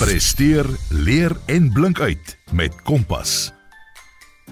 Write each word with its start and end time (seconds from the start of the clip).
Presteer, 0.00 0.64
leer 0.88 1.34
en 1.52 1.66
blink 1.76 1.98
uit 2.00 2.38
met 2.56 2.72
Kompas. 2.88 3.52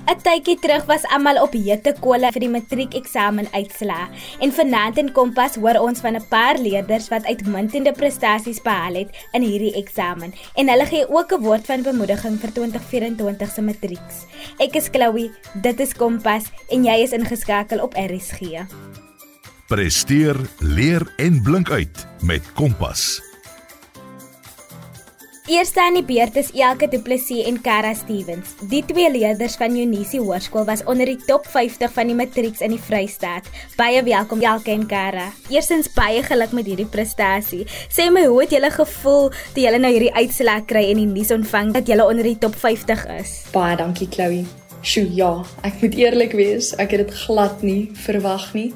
'n 0.05 0.21
Tydjie 0.21 0.59
terug 0.61 0.85
was 0.85 1.07
almal 1.09 1.41
op 1.41 1.55
hete 1.57 1.95
kolle 2.05 2.29
vir 2.35 2.43
die 2.45 2.51
matriekeksamen 2.53 3.49
uitslaa 3.53 4.11
en 4.45 4.53
vanaand 4.53 4.99
in 5.01 5.09
Kompas 5.13 5.57
hoor 5.57 5.79
ons 5.81 6.03
van 6.05 6.21
'n 6.21 6.29
paar 6.29 6.59
leerders 6.61 7.09
wat 7.09 7.25
uitmuntende 7.25 7.93
prestasies 7.93 8.61
behaal 8.61 8.95
het 8.95 9.11
in 9.33 9.43
hierdie 9.43 9.73
eksamen 9.81 10.35
en 10.55 10.69
hulle 10.69 10.87
gee 10.87 11.09
ook 11.09 11.33
'n 11.33 11.41
woord 11.41 11.65
van 11.65 11.83
bemoediging 11.83 12.37
vir 12.41 12.53
2024 12.53 13.51
se 13.51 13.63
matrieks. 13.63 14.17
Ek 14.59 14.77
is 14.77 14.89
Chloe, 14.93 15.31
dit 15.55 15.81
is 15.81 15.95
Kompas 15.95 16.45
en 16.69 16.85
jy 16.85 16.97
is 17.03 17.13
ingeskakel 17.13 17.81
op 17.81 17.95
RSG. 17.97 18.69
Presteer, 19.69 20.37
leer 20.59 21.13
en 21.17 21.43
blink 21.43 21.71
uit 21.71 22.07
met 22.21 22.53
Kompas. 22.53 23.28
Eerste 25.49 25.81
aan 25.81 25.95
die 25.97 26.05
beurt 26.05 26.35
is 26.37 26.51
Elke 26.53 26.91
Du 26.93 26.99
Plessis 27.01 27.47
en 27.49 27.57
Kara 27.65 27.95
Stevens. 27.97 28.51
Die 28.69 28.83
twee 28.85 29.09
leerders 29.09 29.55
van 29.57 29.73
Unisie 29.73 30.19
Hoërskool 30.21 30.67
was 30.69 30.83
onder 30.85 31.09
die 31.09 31.17
top 31.25 31.47
50 31.49 31.93
van 31.95 32.11
die 32.11 32.17
matrieks 32.19 32.61
in 32.61 32.75
die 32.75 32.81
Vrystaat. 32.85 33.47
Baie 33.79 34.03
welkom 34.05 34.43
Elke 34.45 34.75
en 34.75 34.85
Kara. 34.91 35.31
Eerstens 35.49 35.89
baie 35.95 36.21
geluk 36.27 36.53
met 36.53 36.69
hierdie 36.69 36.85
prestasie. 36.93 37.63
Sê 37.89 38.11
my, 38.13 38.27
hoe 38.29 38.43
het 38.43 38.53
julle 38.53 38.69
gevoel 38.75 39.31
toe 39.55 39.63
julle 39.63 39.79
nou 39.81 39.93
hierdie 39.95 40.13
uitslag 40.19 40.67
kry 40.69 40.83
en 40.91 41.01
die 41.01 41.07
nuus 41.15 41.33
ontvang 41.33 41.73
dat 41.79 41.89
julle 41.89 42.05
onder 42.05 42.29
die 42.29 42.37
top 42.45 42.59
50 42.67 43.07
is? 43.17 43.33
Baie 43.55 43.81
dankie 43.81 44.11
Chloe. 44.13 44.45
Sjoe, 44.85 45.09
ja, 45.17 45.31
ek 45.65 45.81
moet 45.81 45.97
eerlik 45.97 46.37
wees, 46.37 46.75
ek 46.77 46.93
het 46.93 47.07
dit 47.07 47.17
glad 47.23 47.65
nie 47.65 47.89
verwag 48.05 48.51
nie. 48.53 48.75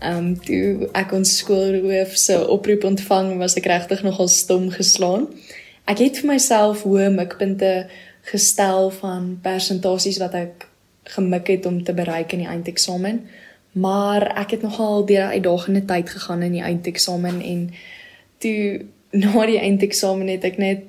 Ehm 0.00 0.32
um, 0.32 0.32
toe 0.48 0.88
ek 0.96 1.12
ons 1.20 1.36
skoolhoof 1.42 2.16
se 2.16 2.40
oproep 2.56 2.88
ontvang, 2.88 3.34
was 3.36 3.60
ek 3.60 3.68
regtig 3.68 4.00
nogal 4.08 4.32
stom 4.32 4.70
geslaan 4.72 5.28
ek 5.86 5.98
het 6.02 6.20
vir 6.20 6.32
myself 6.34 6.82
hoë 6.82 7.10
mikpunte 7.14 7.86
gestel 8.26 8.90
van 8.98 9.36
persentasies 9.42 10.18
wat 10.18 10.34
ek 10.34 10.66
gemik 11.14 11.46
het 11.52 11.66
om 11.66 11.82
te 11.84 11.94
bereik 11.94 12.32
in 12.34 12.42
die 12.42 12.50
eindeksamen. 12.50 13.22
Maar 13.76 14.26
ek 14.42 14.56
het 14.56 14.62
nogal 14.62 15.04
deur 15.06 15.28
'n 15.28 15.36
uitdagende 15.38 15.84
tyd 15.84 16.10
gegaan 16.10 16.42
in 16.42 16.52
die 16.52 16.62
eindeksamen 16.62 17.40
en 17.40 17.70
toe 18.38 18.84
na 19.10 19.46
die 19.46 19.58
eindeksamen 19.58 20.28
het 20.28 20.44
ek 20.44 20.58
net 20.58 20.82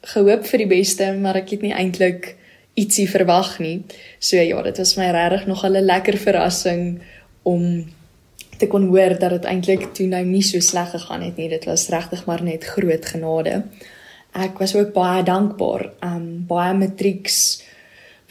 gehoop 0.00 0.46
vir 0.46 0.58
die 0.58 0.66
beste, 0.66 1.12
maar 1.12 1.36
ek 1.36 1.50
het 1.50 1.62
nie 1.62 1.72
eintlik 1.72 2.36
ietsie 2.74 3.10
verwag 3.10 3.58
nie. 3.58 3.82
So 4.18 4.36
ja, 4.36 4.62
dit 4.62 4.78
was 4.78 4.96
my 4.96 5.10
regtig 5.10 5.46
nogal 5.46 5.76
'n 5.76 5.84
lekker 5.84 6.16
verrassing 6.16 7.00
om 7.42 7.84
te 8.58 8.66
kon 8.66 8.86
hoor 8.86 9.18
dat 9.18 9.30
dit 9.30 9.44
eintlik 9.44 9.94
toe 9.94 10.06
nou 10.06 10.24
nie 10.24 10.42
so 10.42 10.60
sleg 10.60 10.90
gegaan 10.90 11.22
het 11.22 11.36
nie. 11.36 11.48
Dit 11.48 11.64
was 11.64 11.88
regtig 11.88 12.26
maar 12.26 12.42
net 12.42 12.64
groot 12.64 13.06
genade 13.06 13.62
ek 14.34 14.58
was 14.58 14.74
ook 14.74 14.92
baie 14.92 15.22
dankbaar. 15.22 15.90
Um 16.02 16.44
baie 16.48 16.74
matrieks 16.74 17.62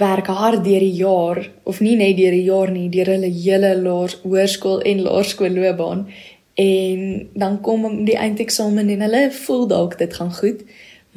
werk 0.01 0.27
hard 0.27 0.63
deur 0.65 0.83
die 0.83 0.97
jaar 0.97 1.39
of 1.63 1.79
nie 1.79 1.95
net 1.95 2.17
deur 2.17 2.33
die 2.33 2.47
jaar 2.47 2.71
nie, 2.73 2.89
deur 2.89 3.13
hulle 3.13 3.29
hele 3.29 3.73
hoërskool 4.23 4.81
en 4.89 5.03
laerskoolloopbaan 5.05 6.07
en 6.63 7.29
dan 7.33 7.59
kom 7.65 8.05
die 8.05 8.17
eindeksamen 8.17 8.89
en 8.89 9.05
hulle 9.05 9.23
voel 9.45 9.67
dalk 9.69 9.97
dit 9.97 10.13
gaan 10.13 10.33
goed, 10.33 10.61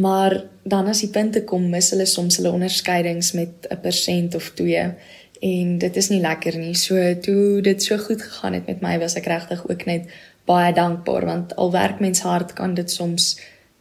maar 0.01 0.45
dan 0.65 0.89
as 0.89 1.03
die 1.05 1.13
punte 1.13 1.43
kom, 1.45 1.69
mis 1.73 1.91
hulle 1.93 2.07
soms 2.09 2.39
hulle 2.41 2.53
onderskeidings 2.53 3.33
met 3.37 3.69
'n 3.71 3.81
persent 3.81 4.35
of 4.35 4.51
2 4.55 4.95
en 5.41 5.79
dit 5.79 5.97
is 5.97 6.09
nie 6.09 6.21
lekker 6.21 6.57
nie. 6.59 6.75
So 6.75 6.95
toe 7.21 7.61
dit 7.61 7.83
so 7.83 7.99
goed 7.99 8.23
gegaan 8.23 8.53
het 8.53 8.67
met 8.67 8.81
my, 8.81 8.99
was 8.99 9.17
ek 9.17 9.27
regtig 9.27 9.69
ook 9.69 9.85
net 9.85 10.09
baie 10.45 10.73
dankbaar 10.73 11.27
want 11.27 11.57
al 11.57 11.73
werk 11.73 12.01
mens 12.01 12.21
hard 12.21 12.53
kan 12.53 12.75
dit 12.75 12.91
soms 12.91 13.37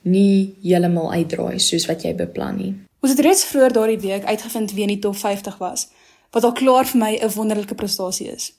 nie 0.06 0.56
heeltemal 0.64 1.12
uitdraai 1.12 1.60
soos 1.60 1.88
wat 1.90 2.06
jy 2.06 2.14
beplan 2.16 2.60
nie. 2.62 2.74
Ons 3.02 3.14
het 3.14 3.24
reeds 3.26 3.46
vroeër 3.50 3.74
daardie 3.74 4.02
week 4.02 4.26
uitgevind 4.26 4.74
wie 4.74 4.86
in 4.86 4.94
die 4.94 5.02
top 5.02 5.18
50 5.18 5.58
was, 5.62 5.88
wat 6.34 6.44
al 6.44 6.56
klaar 6.58 6.86
vir 6.86 7.00
my 7.02 7.12
'n 7.18 7.34
wonderlike 7.36 7.76
prestasie 7.76 8.30
is. 8.32 8.54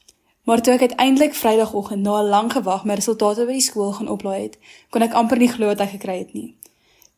Maar 0.47 0.63
toe 0.63 0.75
ek 0.75 0.81
uiteindelik 0.81 1.35
Vrydagoggend 1.35 2.03
na 2.03 2.21
'n 2.23 2.29
lang 2.29 2.53
gewag 2.53 2.85
my 2.85 2.95
resultate 2.95 3.47
by 3.47 3.53
die 3.53 3.61
skool 3.61 3.93
gaan 3.93 4.09
oplaai 4.09 4.43
het, 4.43 4.59
kon 4.91 5.03
ek 5.03 5.13
amper 5.13 5.39
nie 5.39 5.49
glo 5.49 5.67
wat 5.67 5.81
ek 5.81 5.91
gekry 5.91 6.19
het 6.19 6.33
nie. 6.33 6.57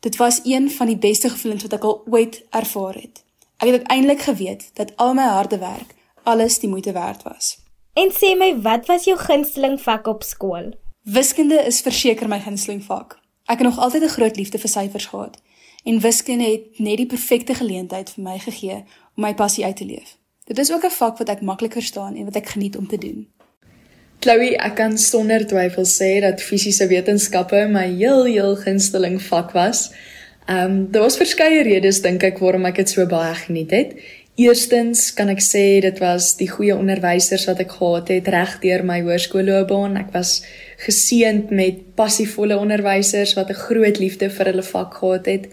Dit 0.01 0.17
was 0.17 0.41
een 0.45 0.71
van 0.71 0.87
die 0.87 0.97
beste 0.97 1.29
gevoelens 1.29 1.63
wat 1.63 1.73
ek 1.73 1.85
al 1.85 2.03
ooit 2.11 2.43
ervaar 2.51 2.95
het. 2.95 3.25
Ek 3.57 3.69
het 3.69 3.81
uiteindelik 3.81 4.21
geweet 4.21 4.71
dat 4.75 4.97
al 4.97 5.15
my 5.15 5.23
harde 5.23 5.59
werk 5.59 5.95
alles 6.23 6.59
die 6.59 6.69
moeite 6.69 6.93
werd 6.93 7.23
was. 7.23 7.59
En 7.93 8.11
sê 8.11 8.37
my, 8.39 8.61
wat 8.63 8.87
was 8.87 9.05
jou 9.05 9.19
gunsteling 9.19 9.81
vak 9.81 10.07
op 10.07 10.23
skool? 10.23 10.75
Wiskunde 11.03 11.65
is 11.67 11.81
verseker 11.81 12.29
my 12.29 12.41
gunsteling 12.41 12.85
vak. 12.85 13.19
Ek 13.49 13.59
het 13.59 13.67
nog 13.67 13.79
altyd 13.79 14.03
'n 14.03 14.17
groot 14.17 14.37
liefde 14.37 14.59
vir 14.59 14.69
syfers 14.69 15.07
gehad 15.07 15.41
en 15.85 16.01
wiskunde 16.01 16.45
het 16.45 16.79
net 16.79 16.97
die 16.97 17.07
perfekte 17.07 17.55
geleentheid 17.55 18.11
vir 18.11 18.25
my 18.25 18.39
gegee 18.39 18.85
om 19.17 19.23
my 19.25 19.35
passie 19.35 19.65
uit 19.65 19.77
te 19.77 19.85
leef. 19.85 20.17
Dit 20.45 20.59
is 20.59 20.73
ook 20.73 20.85
'n 20.85 20.91
vak 20.91 21.19
wat 21.19 21.29
ek 21.29 21.41
maklik 21.41 21.73
verstaan 21.73 22.17
en 22.17 22.25
wat 22.25 22.37
ek 22.37 22.49
geniet 22.49 22.77
om 22.77 22.89
te 22.89 22.99
doen. 22.99 23.29
Chloe, 24.21 24.57
ek 24.57 24.75
kan 24.75 24.99
sonder 24.99 25.47
twyfel 25.47 25.85
sê 25.85 26.21
dat 26.21 26.43
fisiese 26.43 26.87
wetenskappe 26.87 27.67
my 27.69 27.87
heel 27.87 28.25
heel 28.25 28.57
gunsteling 28.57 29.23
vak 29.23 29.51
was. 29.51 29.93
Ehm 30.47 30.65
um, 30.65 30.91
daar 30.91 31.03
was 31.03 31.17
verskeie 31.17 31.63
redes 31.63 32.01
dink 32.01 32.23
ek 32.23 32.39
waarom 32.39 32.65
ek 32.65 32.75
dit 32.75 32.91
so 32.91 33.07
baie 33.07 33.35
geniet 33.35 33.71
het. 33.71 33.93
Eerstens 34.39 35.09
kan 35.19 35.33
ek 35.33 35.41
sê 35.43 35.81
dit 35.83 35.97
was 35.99 36.29
die 36.39 36.47
goeie 36.47 36.77
onderwysers 36.79 37.49
wat 37.49 37.59
ek 37.65 37.73
gehad 37.75 38.11
het 38.13 38.29
regdeur 38.31 38.85
my 38.87 39.01
hoërskoolloopbaan. 39.03 39.97
Ek 39.99 40.13
was 40.15 40.37
geseënd 40.85 41.51
met 41.51 41.81
passievolle 41.99 42.55
onderwysers 42.55 43.35
wat 43.35 43.51
'n 43.51 43.59
groot 43.67 43.99
liefde 43.99 44.31
vir 44.31 44.51
hulle 44.53 44.63
vak 44.63 44.95
gehad 45.01 45.27
het 45.27 45.49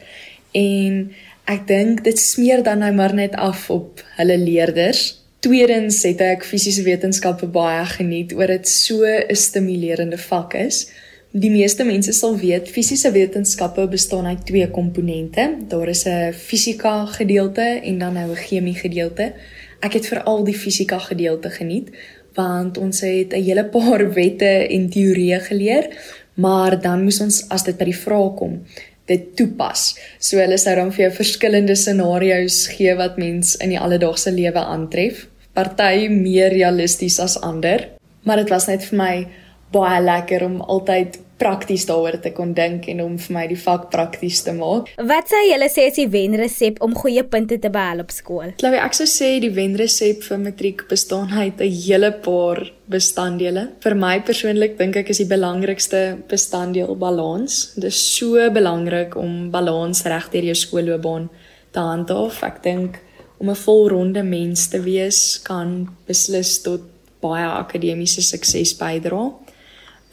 en 0.54 1.10
ek 1.50 1.66
dink 1.68 2.04
dit 2.04 2.20
smeer 2.20 2.62
dan 2.62 2.86
nou 2.86 2.92
maar 2.94 3.14
net 3.14 3.34
af 3.34 3.70
op 3.70 4.04
hulle 4.18 4.38
leerders. 4.38 5.18
Tweedens 5.40 6.04
het 6.04 6.22
ek 6.22 6.46
fisiese 6.46 6.84
wetenskappe 6.86 7.48
baie 7.48 7.86
geniet 7.86 8.34
oor 8.38 8.48
dit 8.48 8.68
so 8.70 9.02
'n 9.02 9.36
stimulerende 9.36 10.18
vak 10.18 10.54
is. 10.54 10.92
Die 11.36 11.50
meeste 11.52 11.84
mense 11.84 12.14
sal 12.16 12.38
weet 12.40 12.70
fisiese 12.72 13.10
wetenskappe 13.12 13.84
bestaan 13.92 14.30
uit 14.30 14.46
twee 14.48 14.68
komponente. 14.72 15.44
Daar 15.68 15.90
is 15.92 16.06
'n 16.06 16.32
fisika 16.32 17.06
gedeelte 17.06 17.82
en 17.84 17.98
dan 18.00 18.14
nou 18.14 18.32
'n 18.32 18.36
chemie 18.36 18.76
gedeelte. 18.76 19.34
Ek 19.82 19.94
het 19.94 20.08
veral 20.08 20.44
die 20.44 20.54
fisika 20.54 20.98
gedeelte 20.98 21.50
geniet 21.50 21.90
want 22.34 22.78
ons 22.78 23.02
het 23.02 23.34
'n 23.34 23.44
hele 23.44 23.66
paar 23.66 24.14
wette 24.20 24.68
en 24.68 24.90
teorieë 24.90 25.40
geleer, 25.40 25.90
maar 26.34 26.82
dan 26.82 27.04
moes 27.04 27.22
ons 27.22 27.50
as 27.50 27.64
dit 27.64 27.78
by 27.78 27.86
die 27.86 28.00
vrae 28.06 28.34
kom, 28.36 28.64
dit 29.06 29.36
toepas. 29.36 29.98
So 30.20 30.38
hulle 30.38 30.58
sou 30.58 30.76
dan 30.76 30.92
vir 30.92 31.06
jou 31.06 31.16
verskillende 31.16 31.76
scenario's 31.76 32.68
gee 32.68 32.96
wat 32.96 33.18
mens 33.18 33.56
in 33.56 33.70
die 33.70 33.80
alledaagse 33.80 34.32
lewe 34.32 34.60
aantref. 34.60 35.28
Party 35.54 36.08
meer 36.08 36.50
realisties 36.50 37.20
as 37.20 37.42
ander, 37.42 37.90
maar 38.24 38.38
dit 38.38 38.50
was 38.50 38.68
net 38.68 38.84
vir 38.84 38.98
my 38.98 39.28
baie 39.72 40.02
lekker 40.02 40.46
om 40.46 40.62
altyd 40.62 41.25
prakties 41.38 41.86
daaroor 41.90 42.18
te 42.24 42.32
kon 42.36 42.54
dink 42.56 42.88
en 42.92 43.02
om 43.04 43.18
vir 43.20 43.34
my 43.36 43.46
die 43.52 43.60
vak 43.60 43.90
prakties 43.92 44.42
te 44.46 44.54
maak. 44.56 44.92
Wat 44.96 45.32
sê 45.32 45.42
julle 45.50 45.68
sê 45.72 45.88
is 45.90 46.00
die 46.00 46.08
wenresep 46.12 46.82
om 46.86 46.96
goeie 46.96 47.24
punte 47.28 47.58
te 47.60 47.72
behaal 47.72 48.04
op 48.06 48.14
skool? 48.16 48.54
Chloe, 48.62 48.80
ek 48.80 48.96
sou 48.98 49.08
sê 49.10 49.36
die 49.44 49.52
wenresep 49.56 50.24
vir 50.24 50.42
matriek 50.46 50.86
bestaan 50.92 51.32
uit 51.34 51.62
'n 51.62 51.72
hele 51.72 52.12
paar 52.12 52.64
bestanddele. 52.88 53.70
Vir 53.84 53.96
my 53.96 54.20
persoonlik 54.22 54.78
dink 54.78 54.96
ek 54.96 55.10
is 55.10 55.18
die 55.18 55.32
belangrikste 55.32 56.18
bestanddeel 56.30 56.96
balans. 56.96 57.74
Dit 57.76 57.92
is 57.92 58.18
so 58.18 58.50
belangrik 58.50 59.16
om 59.16 59.52
balans 59.52 60.04
reg 60.06 60.30
deur 60.32 60.44
jou 60.44 60.56
skoolloopbaan 60.56 61.30
te 61.72 61.80
handhaaf. 61.80 62.44
Ek 62.44 62.64
dink 62.64 63.00
om 63.40 63.50
'n 63.50 63.56
volronde 63.56 64.24
mens 64.24 64.68
te 64.68 64.80
wees 64.80 65.42
kan 65.44 65.90
beslis 66.08 66.62
tot 66.62 66.82
baie 67.22 67.46
akademiese 67.46 68.22
sukses 68.22 68.76
bydra. 68.78 69.32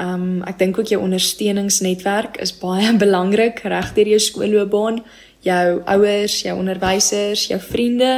Ehm 0.03 0.23
um, 0.23 0.43
ek 0.49 0.59
dink 0.59 0.79
ook 0.79 0.91
jou 0.91 0.99
ondersteuningsnetwerk 1.03 2.41
is 2.43 2.55
baie 2.59 2.91
belangrik 3.05 3.63
regdeur 3.71 4.09
jou 4.15 4.21
skoolloopbaan, 4.27 5.03
jou 5.47 5.67
ouers, 5.95 6.41
jou 6.43 6.57
onderwysers, 6.59 7.47
jou 7.53 7.61
vriende. 7.63 8.13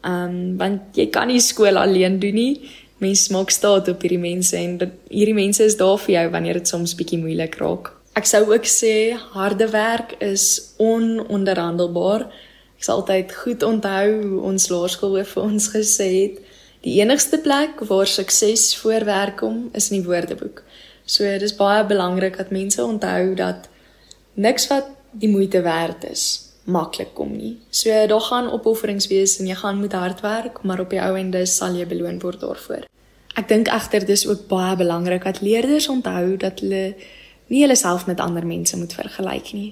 Ehm 0.00 0.24
um, 0.24 0.56
want 0.60 0.96
jy 0.96 1.08
kan 1.12 1.28
nie 1.28 1.40
skool 1.44 1.76
alleen 1.76 2.18
doen 2.22 2.34
nie. 2.34 2.70
Mense 2.98 3.32
maak 3.32 3.52
staat 3.54 3.88
op 3.92 4.02
hierdie 4.02 4.18
mense 4.18 4.56
en 4.56 4.78
dit, 4.78 4.94
hierdie 5.10 5.36
mense 5.36 5.62
is 5.62 5.76
daar 5.78 5.98
vir 6.02 6.14
jou 6.14 6.26
wanneer 6.34 6.58
dit 6.58 6.68
soms 6.68 6.96
bietjie 6.98 7.20
moeilik 7.20 7.54
raak. 7.60 7.92
Ek 8.18 8.26
sou 8.26 8.40
ook 8.48 8.66
sê 8.66 9.14
harde 9.36 9.68
werk 9.70 10.16
is 10.24 10.74
ononderhandelbaar. 10.82 12.24
Ek 12.78 12.86
sal 12.86 13.02
altyd 13.02 13.34
goed 13.34 13.62
onthou 13.62 14.06
hoe 14.22 14.40
ons 14.48 14.70
laerskoolhoof 14.72 15.36
vir 15.36 15.44
ons 15.44 15.68
gesê 15.74 16.08
het, 16.14 16.40
die 16.86 16.96
enigste 17.02 17.38
plek 17.42 17.82
waar 17.90 18.06
sukses 18.10 18.72
voorwerk 18.80 19.38
kom 19.42 19.68
is 19.78 19.90
in 19.90 20.00
die 20.00 20.08
woordeboek. 20.08 20.64
So 21.08 21.24
dis 21.40 21.56
baie 21.56 21.86
belangrik 21.88 22.36
dat 22.36 22.52
mense 22.52 22.84
onthou 22.84 23.34
dat 23.34 23.68
niks 24.36 24.68
wat 24.68 24.92
die 25.16 25.30
moeite 25.32 25.62
werd 25.64 26.04
is 26.04 26.48
maklik 26.68 27.14
kom 27.16 27.32
nie. 27.32 27.56
So 27.70 28.06
daar 28.06 28.20
gaan 28.20 28.50
opofferings 28.52 29.08
wees 29.08 29.38
en 29.40 29.48
jy 29.48 29.56
gaan 29.56 29.80
moet 29.80 29.92
hard 29.96 30.20
werk, 30.20 30.62
maar 30.62 30.80
op 30.80 30.92
die 30.92 31.00
ou 31.00 31.14
ende 31.16 31.46
sal 31.48 31.76
jy 31.76 31.86
beloon 31.88 32.20
word 32.20 32.42
daarvoor. 32.44 32.84
Ek 33.40 33.48
dink 33.48 33.70
egter 33.72 34.04
dis 34.04 34.26
ook 34.28 34.46
baie 34.50 34.76
belangrik 34.76 35.24
dat 35.24 35.40
leerders 35.40 35.88
onthou 35.88 36.36
dat 36.36 36.60
hulle 36.60 36.94
nie 37.48 37.62
hulle 37.64 37.76
self 37.76 38.06
met 38.06 38.20
ander 38.20 38.44
mense 38.46 38.76
moet 38.76 38.92
vergelyk 38.92 39.52
nie. 39.56 39.70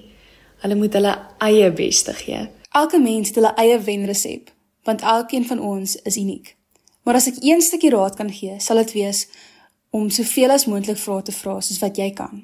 Hulle 0.63 0.77
moet 0.79 0.95
hulle 0.97 1.13
eie 1.45 1.69
beste 1.71 2.15
gee. 2.17 2.47
Elke 2.73 2.99
mens 2.99 3.29
het 3.29 3.37
hulle 3.37 3.53
eie 3.61 3.77
wenresep, 3.79 4.49
want 4.89 5.05
elkeen 5.05 5.45
van 5.45 5.61
ons 5.61 5.95
is 6.01 6.17
uniek. 6.17 6.55
Maar 7.05 7.21
as 7.21 7.29
ek 7.29 7.43
een 7.45 7.61
stukkie 7.61 7.93
raad 7.93 8.17
kan 8.17 8.31
gee, 8.33 8.57
sal 8.59 8.81
dit 8.81 8.95
wees 8.97 9.27
om 9.89 10.09
soveel 10.09 10.51
as 10.51 10.65
moontlik 10.65 10.97
vrae 10.97 11.23
te 11.23 11.35
vra 11.35 11.59
soos 11.61 11.79
wat 11.83 11.97
jy 11.97 12.11
kan. 12.13 12.43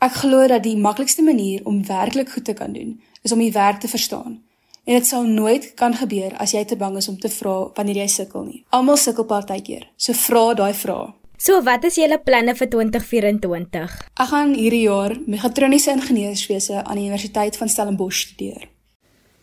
Ek 0.00 0.14
glo 0.22 0.46
dat 0.48 0.64
die 0.64 0.76
maklikste 0.80 1.22
manier 1.22 1.60
om 1.68 1.82
werklik 1.86 2.30
goed 2.32 2.44
te 2.44 2.54
kan 2.56 2.72
doen, 2.72 2.94
is 3.22 3.32
om 3.32 3.42
die 3.42 3.52
werk 3.52 3.80
te 3.80 3.88
verstaan. 3.88 4.40
En 4.84 4.96
dit 4.96 5.06
sal 5.06 5.26
nooit 5.28 5.74
kan 5.76 5.94
gebeur 5.94 6.32
as 6.40 6.54
jy 6.56 6.64
te 6.64 6.76
bang 6.76 6.96
is 6.96 7.08
om 7.08 7.18
te 7.20 7.28
vra 7.28 7.68
wanneer 7.76 8.02
jy 8.02 8.08
sukkel 8.08 8.46
nie. 8.46 8.62
Almal 8.72 8.96
sukkel 8.96 9.28
partykeer, 9.28 9.90
so 9.96 10.16
vra 10.16 10.54
daai 10.56 10.72
vrae. 10.74 11.12
So 11.40 11.62
wat 11.64 11.84
is 11.88 11.96
julle 11.96 12.18
planne 12.20 12.52
vir 12.56 12.68
2024? 12.68 13.94
Ek 14.20 14.28
gaan 14.32 14.50
hierdie 14.56 14.82
jaar 14.84 15.14
mechatroniese 15.24 15.94
ingenieurswese 15.96 16.82
aan 16.82 17.00
die 17.00 17.06
Universiteit 17.08 17.56
van 17.56 17.68
Stellenbosch 17.72 18.26
studeer. 18.26 18.66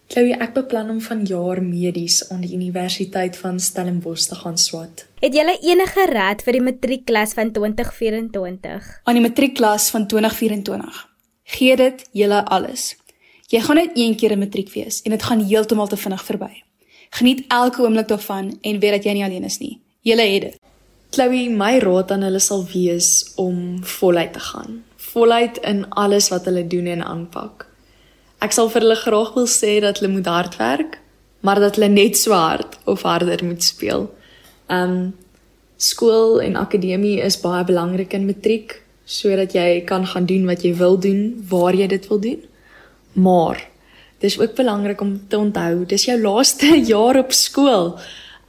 Chloe, 0.08 0.32
ek 0.40 0.54
beplan 0.56 0.88
om 0.94 1.00
vanjaar 1.04 1.60
medies 1.60 2.22
aan 2.32 2.46
die 2.46 2.54
Universiteit 2.56 3.36
van 3.42 3.58
Stellenbosch 3.60 4.30
te 4.30 4.38
gaan 4.40 4.56
swat. 4.58 5.04
Het 5.20 5.36
julle 5.36 5.58
enige 5.68 6.06
raad 6.14 6.46
vir 6.46 6.56
die 6.56 6.62
matriekklas 6.64 7.36
van 7.36 7.52
2024? 7.52 8.88
Aan 9.04 9.20
die 9.20 9.24
matriekklas 9.26 9.90
van 9.92 10.08
2024. 10.08 11.02
Gee 11.58 11.76
dit 11.76 12.08
julle 12.16 12.40
alles. 12.46 12.94
Jy 13.52 13.62
gaan 13.68 13.82
net 13.82 14.00
een 14.00 14.16
keer 14.16 14.32
'n 14.36 14.40
matriek 14.40 14.72
wees 14.72 15.02
en 15.04 15.12
dit 15.12 15.24
gaan 15.24 15.44
heeltemal 15.44 15.88
te 15.88 15.98
vinnig 15.98 16.24
verby. 16.24 16.64
Geniet 17.10 17.44
elke 17.48 17.82
oomblik 17.82 18.08
daarvan 18.08 18.58
en 18.62 18.80
weet 18.80 18.92
dat 18.92 19.04
jy 19.04 19.14
nie 19.14 19.24
alleen 19.24 19.44
is 19.44 19.60
nie. 19.60 19.82
Julle 20.02 20.24
het 20.24 20.42
dit. 20.42 20.60
Chloe, 21.10 21.50
my 21.50 21.80
raad 21.80 22.12
aan 22.12 22.22
hulle 22.22 22.40
sal 22.40 22.66
wees 22.74 23.34
om 23.36 23.84
voluit 23.84 24.34
te 24.34 24.40
gaan. 24.40 24.84
Voluit 24.96 25.58
in 25.58 25.90
alles 25.90 26.30
wat 26.30 26.46
hulle 26.46 26.68
doen 26.68 26.86
en 26.86 27.04
aanpak. 27.04 27.67
Ek 28.44 28.54
sal 28.54 28.70
vir 28.70 28.84
hulle 28.86 28.98
graag 29.00 29.32
wil 29.34 29.48
sê 29.50 29.80
dat 29.82 29.98
hulle 29.98 30.14
moet 30.14 30.28
hard 30.30 30.58
werk, 30.62 31.00
maar 31.42 31.62
dat 31.62 31.78
hulle 31.78 31.90
net 31.90 32.18
so 32.18 32.36
hard 32.38 32.78
of 32.86 33.06
harder 33.08 33.42
moet 33.46 33.64
speel. 33.66 34.10
Um 34.70 35.16
skool 35.78 36.40
en 36.42 36.58
akademie 36.58 37.22
is 37.22 37.38
baie 37.42 37.64
belangrik 37.66 38.14
in 38.18 38.26
matriek 38.26 38.80
sodat 39.08 39.54
jy 39.56 39.84
kan 39.88 40.06
gaan 40.10 40.26
doen 40.28 40.46
wat 40.50 40.66
jy 40.66 40.74
wil 40.76 40.98
doen, 41.00 41.38
waar 41.50 41.74
jy 41.78 41.88
dit 41.88 42.08
wil 42.10 42.20
doen. 42.20 42.40
Maar 43.14 43.62
dis 44.20 44.40
ook 44.40 44.56
belangrik 44.58 45.02
om 45.02 45.14
te 45.30 45.38
onthou, 45.38 45.86
dis 45.86 46.06
jou 46.10 46.18
laaste 46.20 46.74
jaar 46.94 47.18
op 47.18 47.34
skool. 47.34 47.96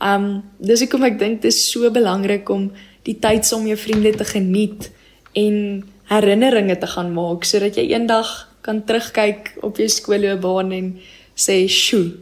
Um 0.00 0.42
dis 0.58 0.84
hoekom 0.84 1.04
ek 1.08 1.18
dink 1.18 1.40
dit 1.42 1.52
is 1.52 1.62
so 1.70 1.88
belangrik 1.90 2.48
om 2.52 2.68
die 3.08 3.16
tyd 3.16 3.46
saam 3.46 3.64
met 3.64 3.76
jou 3.76 3.80
vriende 3.86 4.12
te 4.20 4.28
geniet 4.28 4.90
en 5.32 5.84
herinneringe 6.12 6.76
te 6.78 6.88
gaan 6.92 7.12
maak 7.16 7.44
sodat 7.48 7.76
jy 7.76 7.88
eendag 7.92 8.47
kan 8.60 8.84
terugkyk 8.84 9.54
op 9.62 9.76
jou 9.76 9.88
skoolloopbaan 9.88 10.72
en 10.72 10.98
sê, 11.34 11.68
"Sjoe, 11.68 12.12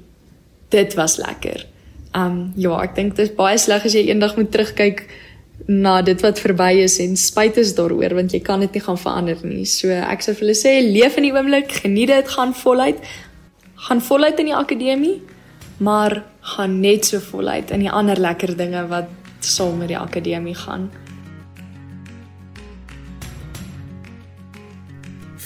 dit 0.68 0.94
was 0.94 1.16
lekker." 1.16 1.66
Um 2.14 2.52
ja, 2.56 2.82
ek 2.82 2.94
dink 2.94 3.16
dit 3.16 3.28
is 3.28 3.34
baie 3.34 3.58
sleg 3.58 3.84
as 3.84 3.92
jy 3.92 4.08
eendag 4.08 4.36
moet 4.36 4.50
terugkyk 4.50 5.08
na 5.66 6.02
dit 6.02 6.20
wat 6.20 6.38
verby 6.40 6.82
is 6.84 6.98
en 7.02 7.16
spyt 7.16 7.56
is 7.56 7.74
daaroor 7.74 8.14
want 8.14 8.32
jy 8.32 8.40
kan 8.44 8.60
dit 8.60 8.72
nie 8.72 8.82
gaan 8.84 8.98
verander 8.98 9.38
nie. 9.42 9.64
So 9.64 9.88
ek 9.88 10.22
sou 10.22 10.34
vir 10.34 10.46
hulle 10.46 10.58
sê 10.58 10.74
leef 10.84 11.16
in 11.16 11.22
die 11.22 11.32
oomblik, 11.32 11.72
geniet 11.82 12.12
dit, 12.12 12.28
gaan 12.28 12.54
voluit. 12.54 13.00
Gaan 13.88 14.00
voluit 14.00 14.38
in 14.38 14.46
die 14.46 14.56
akademie, 14.56 15.20
maar 15.78 16.24
gaan 16.54 16.80
net 16.80 17.04
so 17.04 17.20
voluit 17.20 17.70
in 17.70 17.84
die 17.84 17.90
ander 17.90 18.20
lekker 18.20 18.54
dinge 18.56 18.86
wat 18.88 19.10
saam 19.40 19.78
met 19.78 19.88
die 19.92 19.98
akademie 19.98 20.54
gaan. 20.56 20.90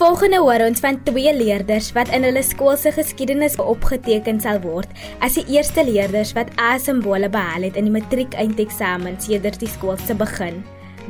Volgende 0.01 0.39
hoor 0.41 0.63
ons 0.65 0.81
van 0.81 0.97
twee 1.05 1.29
leerders 1.37 1.91
wat 1.93 2.09
in 2.17 2.25
hulle 2.25 2.41
skool 2.41 2.73
se 2.81 2.89
geskiedenis 2.97 3.59
opgeteken 3.61 4.39
sal 4.41 4.57
word 4.63 4.89
as 5.21 5.37
die 5.37 5.45
eerste 5.59 5.85
leerders 5.85 6.33
wat 6.39 6.49
A-simbole 6.57 7.29
behaal 7.29 7.67
het 7.69 7.77
in 7.77 7.91
die 7.91 7.93
matriek 7.93 8.33
eindeksamen 8.33 9.19
sedert 9.21 9.61
die 9.61 9.69
skool 9.69 10.01
se 10.01 10.17
begin. 10.17 10.63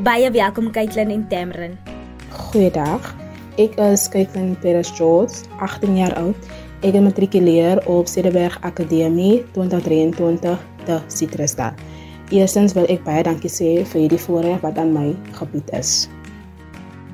Baie 0.02 0.32
welkom 0.34 0.72
Kaitlyn 0.74 1.14
en 1.14 1.22
Tamrin. 1.30 1.78
Goeiedag. 2.34 3.14
Ek 3.62 3.78
is 3.78 4.10
Kaitlyn 4.10 4.56
Perez 4.58 4.90
George, 4.98 5.46
18 5.62 5.94
jaar 6.02 6.18
oud. 6.18 6.52
Ek 6.82 6.90
het 6.90 7.02
matrikuleer 7.06 7.86
op 7.86 8.10
Cederberg 8.10 8.58
Akademie 8.66 9.44
2023 9.54 10.70
te 10.90 11.02
Citrusdal. 11.06 11.78
Eerstens 12.34 12.74
wil 12.74 12.90
ek 12.90 13.06
baie 13.06 13.22
dankie 13.22 13.54
sê 13.54 13.76
vir 13.84 14.08
hierdie 14.08 14.24
voorreg 14.26 14.58
wat 14.66 14.82
aan 14.82 14.90
my 14.98 15.12
gebied 15.38 15.70
is. 15.78 16.08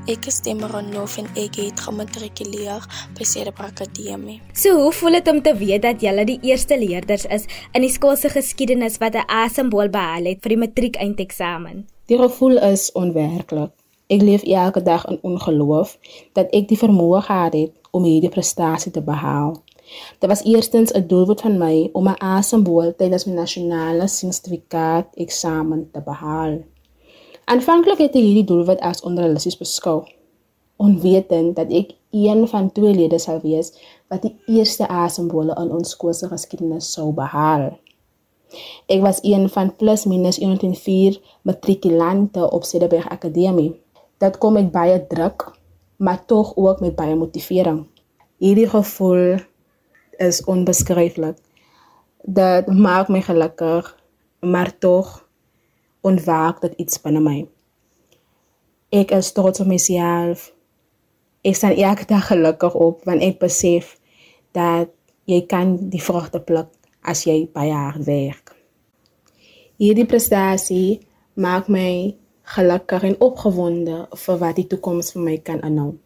Ek 0.06 0.28
is 0.30 0.36
Demeron 0.38 0.92
Noof 0.94 1.16
en 1.18 1.26
ek 1.34 1.56
het 1.58 1.80
gematrikuleer 1.82 2.84
by 3.18 3.24
Cederberg 3.26 3.72
Akademie. 3.72 4.36
So 4.54 4.76
hoe 4.78 4.92
voel 4.94 5.16
dit 5.18 5.30
om 5.32 5.40
te 5.42 5.50
weet 5.58 5.82
dat 5.82 6.04
julle 6.04 6.22
die 6.28 6.36
eerste 6.46 6.76
leerders 6.78 7.24
is 7.34 7.48
in 7.74 7.82
die 7.82 7.90
skool 7.90 8.14
se 8.14 8.30
geskiedenis 8.30 9.00
wat 9.02 9.18
'n 9.18 9.26
A-simbool 9.26 9.90
behaal 9.90 10.28
het 10.30 10.38
vir 10.44 10.54
die 10.54 10.60
matriek 10.62 10.96
eindeksamen? 11.02 11.88
Die 12.06 12.18
gevoel 12.18 12.62
is 12.62 12.92
onwerklik. 12.92 13.72
Ek 14.06 14.22
leef 14.22 14.46
elke 14.46 14.82
dag 14.82 15.04
in 15.10 15.18
ongeloof 15.22 15.98
dat 16.38 16.54
ek 16.54 16.68
die 16.68 16.78
vermoë 16.78 17.20
gehad 17.26 17.54
het 17.54 17.72
om 17.90 18.04
hierdie 18.04 18.30
prestasie 18.30 18.92
te 18.92 19.02
behaal. 19.02 19.58
Dit 20.20 20.30
was 20.30 20.44
eerstens 20.44 20.94
'n 20.94 21.06
doelwit 21.06 21.40
van 21.40 21.58
my 21.58 21.90
om 21.92 22.08
'n 22.08 22.22
A-simbool 22.22 22.94
tydens 22.94 23.26
my 23.26 23.34
nasionale 23.34 24.06
sertifikaat 24.06 25.06
eksamen 25.16 25.90
te 25.92 26.00
behaal. 26.00 26.62
Aanvanklik 27.46 28.00
het 28.02 28.16
ek 28.18 28.24
hierdie 28.24 28.46
doelwit 28.46 28.80
as 28.82 29.04
onrealisties 29.06 29.54
beskou, 29.60 30.00
onwetend 30.82 31.52
dat 31.54 31.70
ek 31.70 31.92
een 32.10 32.40
van 32.50 32.72
twee 32.74 32.94
lede 32.96 33.20
sou 33.22 33.36
wees 33.44 33.68
wat 34.10 34.24
die 34.24 34.32
eerste 34.50 34.88
A-simbole 34.90 35.54
in 35.62 35.68
ons 35.76 35.92
skool 35.94 36.14
se 36.18 36.26
geskiedenis 36.26 36.88
sou 36.96 37.12
behaal. 37.14 37.68
Ek 38.90 38.98
was 39.04 39.20
een 39.22 39.46
van 39.54 39.70
plus 39.78 40.08
minus 40.10 40.40
104 40.42 41.20
matrikulante 41.46 42.48
op 42.50 42.66
Cederberg 42.66 43.06
Akademie. 43.14 43.76
Dit 44.18 44.38
kom 44.42 44.58
met 44.58 44.72
baie 44.74 44.98
druk, 45.06 45.44
maar 46.02 46.24
tog 46.26 46.50
ook 46.56 46.82
met 46.82 46.96
baie 46.98 47.14
motivering. 47.14 47.84
Hierdie 48.42 48.66
gevoel 48.74 49.38
is 50.18 50.42
onbeskryflik. 50.50 51.38
Dit 52.26 52.66
maak 52.66 53.06
my 53.06 53.22
gelukkig, 53.22 53.92
maar 54.42 54.74
tog 54.78 55.25
ontwaak 56.06 56.60
dit 56.64 56.74
iets 56.86 57.00
binne 57.02 57.20
my. 57.20 57.38
Ek 58.94 59.12
is 59.16 59.32
trots 59.34 59.60
op 59.60 59.70
myself. 59.70 60.50
Ek 61.46 61.58
staan 61.58 61.76
elke 61.76 62.06
dag 62.10 62.26
gelukkig 62.30 62.74
op 62.74 63.04
wanneer 63.04 63.34
ek 63.34 63.42
besef 63.42 63.96
dat 64.56 64.92
jy 65.26 65.42
kan 65.50 65.76
die 65.90 66.02
vrugte 66.02 66.40
pluk 66.40 66.70
as 67.02 67.24
jy 67.26 67.44
baie 67.52 67.74
hard 67.74 68.06
werk. 68.06 68.54
Hierdie 69.76 70.06
prestasie 70.08 71.02
maak 71.34 71.68
my 71.68 72.16
gelukkig 72.54 73.02
en 73.10 73.20
opgewonde 73.20 74.06
vir 74.24 74.38
wat 74.40 74.56
die 74.56 74.66
toekoms 74.70 75.12
vir 75.14 75.24
my 75.26 75.36
kan 75.42 75.62
inhou. 75.66 75.96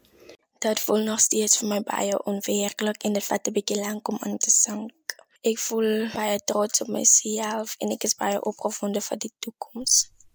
Dit 0.61 0.81
voel 0.85 1.05
nog 1.07 1.21
steeds 1.21 1.61
vir 1.61 1.69
my 1.69 1.81
baie 1.85 2.17
onwerklik 2.29 3.05
en 3.05 3.13
dit 3.17 3.25
vat 3.25 3.49
'n 3.49 3.53
bietjie 3.53 3.81
lank 3.81 4.09
om 4.09 4.19
in 4.27 4.39
te 4.39 4.51
sink. 4.51 5.20
Ek 5.41 5.57
voel 5.57 6.11
baie 6.13 6.37
trots 6.45 6.83
op 6.85 6.89
myself 6.93 7.71
en 7.81 7.93
ek 7.95 8.03
is 8.05 8.13
baie 8.21 8.37
opgewonde 8.45 9.01
vir 9.01 9.19
die 9.23 9.31
toekoms. 9.41 9.95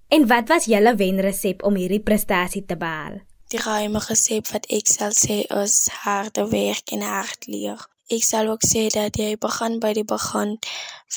En 0.09 0.23
wat 0.31 0.49
was 0.49 0.65
julle 0.65 0.95
wenresep 0.97 1.61
om 1.67 1.77
hierdie 1.77 2.01
prestasie 2.01 2.63
te 2.65 2.77
behaal? 2.83 3.19
Die 3.53 3.61
geheime 3.61 4.01
resep 4.01 4.49
wat 4.49 4.65
ek 4.73 4.89
sal 4.89 5.13
sê 5.13 5.43
is 5.61 5.75
harde 6.01 6.47
werk 6.49 6.95
en 6.97 7.05
hard 7.05 7.45
leer. 7.45 7.83
Ek 8.17 8.25
sal 8.25 8.49
ook 8.49 8.65
sê 8.65 8.87
dat 8.95 9.21
jy 9.21 9.35
begin 9.45 9.77
by 9.83 9.93
die 9.93 10.07
begin. 10.09 10.55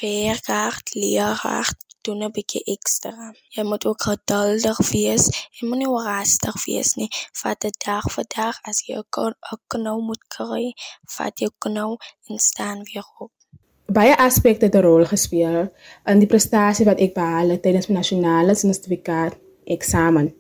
Werk 0.03 0.53
hard, 0.53 0.93
leer 0.93 1.41
hard, 1.47 1.89
doen 2.05 2.27
'n 2.29 2.37
bietjie 2.37 2.65
ekstra. 2.75 3.33
Jy 3.57 3.65
moet 3.71 3.89
ook 3.89 4.05
geduldig 4.11 4.85
wees 4.93 5.25
en 5.33 5.69
moenie 5.69 5.89
oorhaastig 5.95 6.61
wees 6.67 6.93
nie. 7.01 7.09
Vat 7.41 7.61
dit 7.65 7.81
dag 7.87 8.05
vir 8.19 8.29
dag 8.37 8.61
as 8.69 8.85
jy 8.87 9.01
'n 9.01 9.59
knou 9.73 9.99
moet 10.09 10.25
kry, 10.37 10.65
vat 11.17 11.35
jou 11.41 11.53
knou 11.59 11.91
en 12.29 12.39
staan 12.51 12.85
weer 12.93 13.09
op. 13.25 13.33
Baie 13.89 14.13
aspekte 14.21 14.67
het 14.67 14.75
'n 14.75 14.85
rol 14.85 15.05
gespeel 15.05 15.73
in 16.05 16.19
die 16.19 16.29
prestasie 16.29 16.85
wat 16.85 17.01
ek 17.01 17.15
behaal 17.15 17.49
het 17.49 17.63
tydens 17.63 17.87
my 17.89 17.95
nasionale 17.95 18.55
sertifikaat 18.55 19.37
eksamen. 19.65 20.35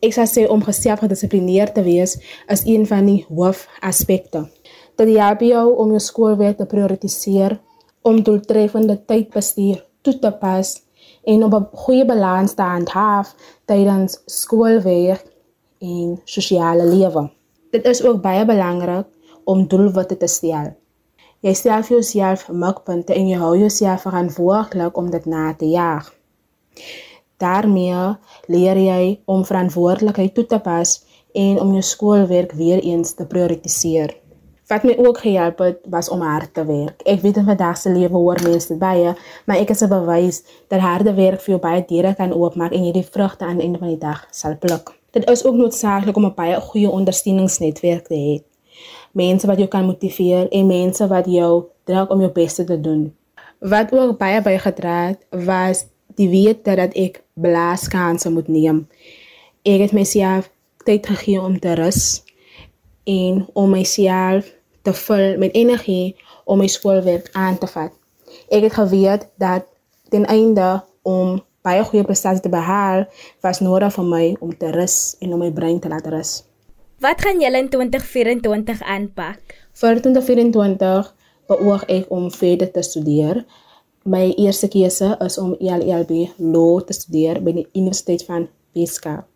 Ek 0.00 0.14
sê 0.14 0.24
sê 0.24 0.48
om 0.48 0.62
geself 0.62 1.00
gedissiplineerd 1.00 1.74
te 1.74 1.82
wees 1.82 2.16
is 2.46 2.64
een 2.64 2.86
van 2.86 3.06
die 3.06 3.26
hoofaspekte. 3.28 4.48
Dit 4.96 5.16
help 5.16 5.40
jou 5.40 5.76
om 5.76 5.88
jou 5.88 6.00
skoolwerk 6.00 6.56
te 6.56 6.66
prioritiseer, 6.66 7.60
om 8.02 8.22
doeltreffende 8.22 9.04
tydbestuur 9.04 9.84
toe 10.02 10.18
te 10.18 10.32
pas 10.40 10.82
en 11.24 11.44
om 11.44 11.54
'n 11.54 11.68
goeie 11.72 12.04
balans 12.04 12.54
te 12.54 12.62
handhaaf 12.62 13.34
tydens 13.64 14.22
skoolwerk 14.26 15.26
en 15.78 16.20
sosiale 16.24 16.84
lewe. 16.84 17.30
Dit 17.70 17.84
is 17.84 18.02
ook 18.02 18.22
baie 18.22 18.44
belangrik 18.44 19.06
om 19.44 19.68
doelwitte 19.68 20.16
te 20.16 20.26
stel. 20.26 20.77
Jy 21.38 21.52
stel 21.54 21.84
vir 21.86 21.94
jouself 22.00 22.48
mikpunte 22.50 23.14
en 23.14 23.28
jy 23.30 23.36
hou 23.38 23.52
jouself 23.54 24.02
verantwoordelik 24.02 24.96
om 24.98 25.10
dit 25.10 25.26
na 25.30 25.52
te 25.54 25.68
jaag. 25.70 26.08
Daarmee 27.38 28.16
leer 28.50 28.80
jy 28.82 29.02
om 29.30 29.44
verantwoordelikheid 29.46 30.34
toe 30.34 30.44
te 30.50 30.58
pas 30.58 30.96
en 31.38 31.60
om 31.62 31.70
jou 31.76 31.84
skoolwerk 31.86 32.56
weer 32.58 32.82
eens 32.82 33.14
te 33.14 33.26
prioritiseer. 33.30 34.16
Wat 34.66 34.82
my 34.82 34.96
ook 34.98 35.22
gehelp 35.22 35.62
het 35.62 35.78
was 35.86 36.10
om 36.10 36.26
hard 36.26 36.50
te 36.54 36.66
werk. 36.66 37.06
Ek 37.06 37.22
weet 37.22 37.38
in 37.38 37.46
vandag 37.46 37.78
se 37.78 37.94
lewe 37.94 38.18
hoor 38.18 38.42
mense 38.42 38.74
dit 38.74 38.82
baie, 38.82 39.14
maar 39.46 39.62
ek 39.62 39.70
is 39.70 39.82
'n 39.86 39.94
bewys 39.94 40.42
dat 40.68 40.80
harde 40.80 41.14
werk 41.14 41.40
vir 41.40 41.54
jou 41.54 41.60
baie 41.60 41.84
deure 41.86 42.14
kan 42.14 42.34
oopmaak 42.34 42.72
en 42.72 42.84
jy 42.84 42.92
die 42.92 43.10
vrugte 43.14 43.44
aan 43.44 43.62
die 43.62 43.66
einde 43.66 43.78
van 43.78 43.94
die 43.94 44.02
dag 44.02 44.26
sal 44.30 44.58
pluk. 44.58 44.90
Dit 45.12 45.30
is 45.30 45.44
ook 45.44 45.54
noodsaaklik 45.54 46.16
om 46.16 46.26
'n 46.26 46.34
baie 46.34 46.60
goeie 46.60 46.90
ondersteuningsnetwerk 46.90 48.06
te 48.06 48.14
hê. 48.14 48.57
Mense 49.12 49.46
wat 49.46 49.58
jou 49.58 49.68
kan 49.68 49.86
motiveer 49.86 50.48
en 50.48 50.66
mense 50.66 51.06
wat 51.06 51.26
jou 51.26 51.64
druk 51.84 52.10
om 52.10 52.20
jou 52.20 52.32
bes 52.32 52.54
te 52.54 52.80
doen. 52.80 53.08
Wat 53.58 53.92
ook 53.92 54.18
baie 54.18 54.42
bygedra 54.42 54.96
het, 55.06 55.24
was 55.30 55.86
die 56.18 56.28
wete 56.28 56.74
dat 56.74 56.94
ek 56.98 57.22
blaaskanse 57.34 58.30
moet 58.30 58.48
neem. 58.48 58.84
Ek 59.62 59.86
het 59.86 59.92
myself 59.92 60.50
tyd 60.84 61.06
gegee 61.06 61.40
om 61.40 61.58
te 61.58 61.74
rus 61.78 62.22
en 63.04 63.46
om 63.52 63.70
myself 63.70 64.52
te 64.82 64.92
vul 64.92 65.38
met 65.38 65.54
energie 65.54 66.16
om 66.44 66.58
my 66.58 66.68
skoolwerk 66.70 67.28
aan 67.32 67.58
te 67.58 67.66
vat. 67.66 67.92
Ek 68.48 68.64
het 68.68 68.78
geweet 68.78 69.28
dat 69.36 69.66
ten 70.08 70.24
einde 70.26 70.78
om 71.02 71.38
baie 71.64 71.84
goeie 71.84 72.04
prestasies 72.04 72.44
te 72.44 72.52
behaal, 72.52 73.04
was 73.44 73.60
nodig 73.60 73.92
vir 73.94 74.06
my 74.08 74.24
om 74.40 74.54
te 74.56 74.70
rus 74.72 75.16
en 75.20 75.34
om 75.36 75.42
my 75.42 75.50
brein 75.52 75.80
te 75.80 75.90
laat 75.92 76.06
rus. 76.08 76.42
Wat 76.98 77.20
gaan 77.22 77.38
julle 77.40 77.58
in 77.58 77.68
2024 77.68 78.80
aanpak? 78.82 79.38
Vir 79.78 80.00
2024 80.02 81.14
beoog 81.46 81.84
ek 81.86 82.08
om 82.10 82.24
verder 82.34 82.72
te 82.74 82.82
studeer. 82.82 83.44
My 84.02 84.32
eerste 84.34 84.66
keuse 84.66 85.12
is 85.22 85.36
om 85.38 85.52
LLB 85.62 86.24
Law 86.42 86.80
te 86.82 86.96
studeer 86.98 87.38
by 87.38 87.54
die 87.60 87.64
Universiteit 87.78 88.24
van 88.26 88.48
Weskaap. 88.74 89.28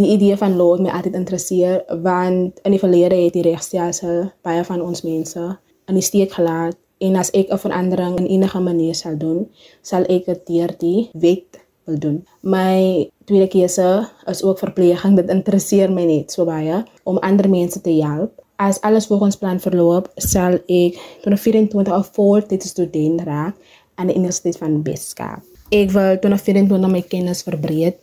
Die 0.00 0.08
idee 0.14 0.38
van 0.40 0.56
law 0.56 0.70
het 0.72 0.86
my 0.86 0.94
altyd 0.96 1.20
interesseer 1.20 1.84
want 2.00 2.64
in 2.64 2.72
die 2.72 2.80
verlede 2.80 3.20
het 3.26 3.36
die 3.36 3.44
regstelsel 3.44 4.30
baie 4.40 4.64
van 4.64 4.80
ons 4.80 5.04
mense 5.04 5.44
in 5.88 6.00
die 6.00 6.04
steek 6.04 6.32
gelaat 6.32 6.80
en 7.04 7.20
as 7.20 7.32
ek 7.36 7.52
'n 7.52 7.60
verandering 7.60 8.16
in 8.24 8.32
enige 8.40 8.60
manier 8.60 8.94
sal 8.94 9.20
doen, 9.20 9.44
sal 9.82 10.08
ek 10.08 10.24
dit 10.32 10.46
deur 10.48 10.72
die 10.80 11.10
wet 11.12 11.60
wil 11.86 11.98
doen. 11.98 12.18
My 12.40 13.06
tweede 13.24 13.48
keuse 13.52 14.08
is 14.30 14.42
ook 14.42 14.58
verpleging. 14.58 15.16
Dit 15.16 15.30
interesseer 15.32 15.92
my 15.92 16.04
net 16.08 16.34
so 16.34 16.46
baie 16.48 16.82
om 17.04 17.18
ander 17.18 17.48
mense 17.50 17.80
te 17.80 17.94
help. 18.02 18.34
As 18.56 18.80
alles 18.80 19.06
volgens 19.06 19.36
plan 19.36 19.60
verloop, 19.60 20.08
sal 20.16 20.58
ek 20.64 20.96
2024 21.24 21.92
al 21.92 22.06
voltyds 22.16 22.72
student 22.72 23.20
raak 23.26 23.56
aan 23.96 24.08
die 24.08 24.16
Universiteit 24.16 24.56
van 24.60 24.80
Weskaap. 24.84 25.44
Ek 25.74 25.90
wil 25.92 26.16
2024 26.22 26.92
my 26.92 27.02
kennis 27.10 27.42
verbreek 27.44 27.98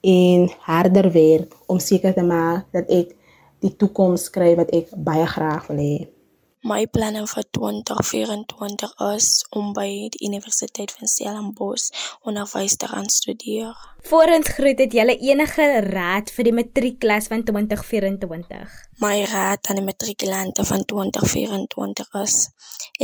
en 0.00 0.48
harder 0.66 1.10
werk 1.12 1.56
om 1.66 1.80
seker 1.80 2.14
te 2.14 2.24
maak 2.24 2.68
dat 2.76 2.88
ek 2.92 3.16
die 3.60 3.72
toekoms 3.76 4.28
kry 4.32 4.54
wat 4.56 4.72
ek 4.76 4.92
baie 4.96 5.26
graag 5.28 5.66
wil 5.68 5.80
hê. 5.80 5.98
My 6.60 6.84
planne 6.92 7.22
vir 7.24 7.44
2024 7.56 8.90
is 9.14 9.28
om 9.56 9.70
by 9.72 9.86
die 10.12 10.26
Universiteit 10.28 10.90
van 10.92 11.08
Stellenbosch 11.08 11.86
onderwys 12.28 12.74
te 12.76 12.90
gaan 12.90 13.08
studeer. 13.08 13.72
Voor 14.10 14.28
ons 14.34 14.48
groet 14.58 14.82
het 14.84 14.92
julle 14.92 15.16
enige 15.24 15.68
raad 15.86 16.28
vir 16.28 16.48
die 16.50 16.52
matriekklas 16.58 17.30
van 17.32 17.46
2024? 17.48 18.76
My 19.00 19.24
raad 19.32 19.72
aan 19.72 19.80
die 19.80 19.86
matrikulante 19.86 20.64
van 20.68 20.84
2024 20.84 22.12
is: 22.26 22.36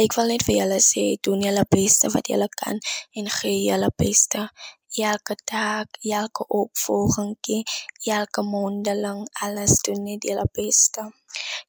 Ek 0.04 0.12
wil 0.20 0.28
net 0.34 0.44
vir 0.44 0.58
julle 0.58 0.80
sê, 0.84 1.06
doen 1.24 1.48
julle 1.48 1.64
beste 1.72 2.12
wat 2.12 2.28
julle 2.28 2.52
kan 2.60 2.76
en 3.16 3.32
gee 3.40 3.62
julle 3.70 3.88
beste 3.96 4.50
elke 4.96 5.36
dag, 5.44 5.86
elke 6.00 6.46
opvolgingkie, 6.46 7.62
elke 8.04 8.42
mondeling, 8.42 9.28
alles 9.42 9.80
doen 9.80 10.02
net 10.02 10.24
julle 10.24 10.48
beste. 10.52 11.06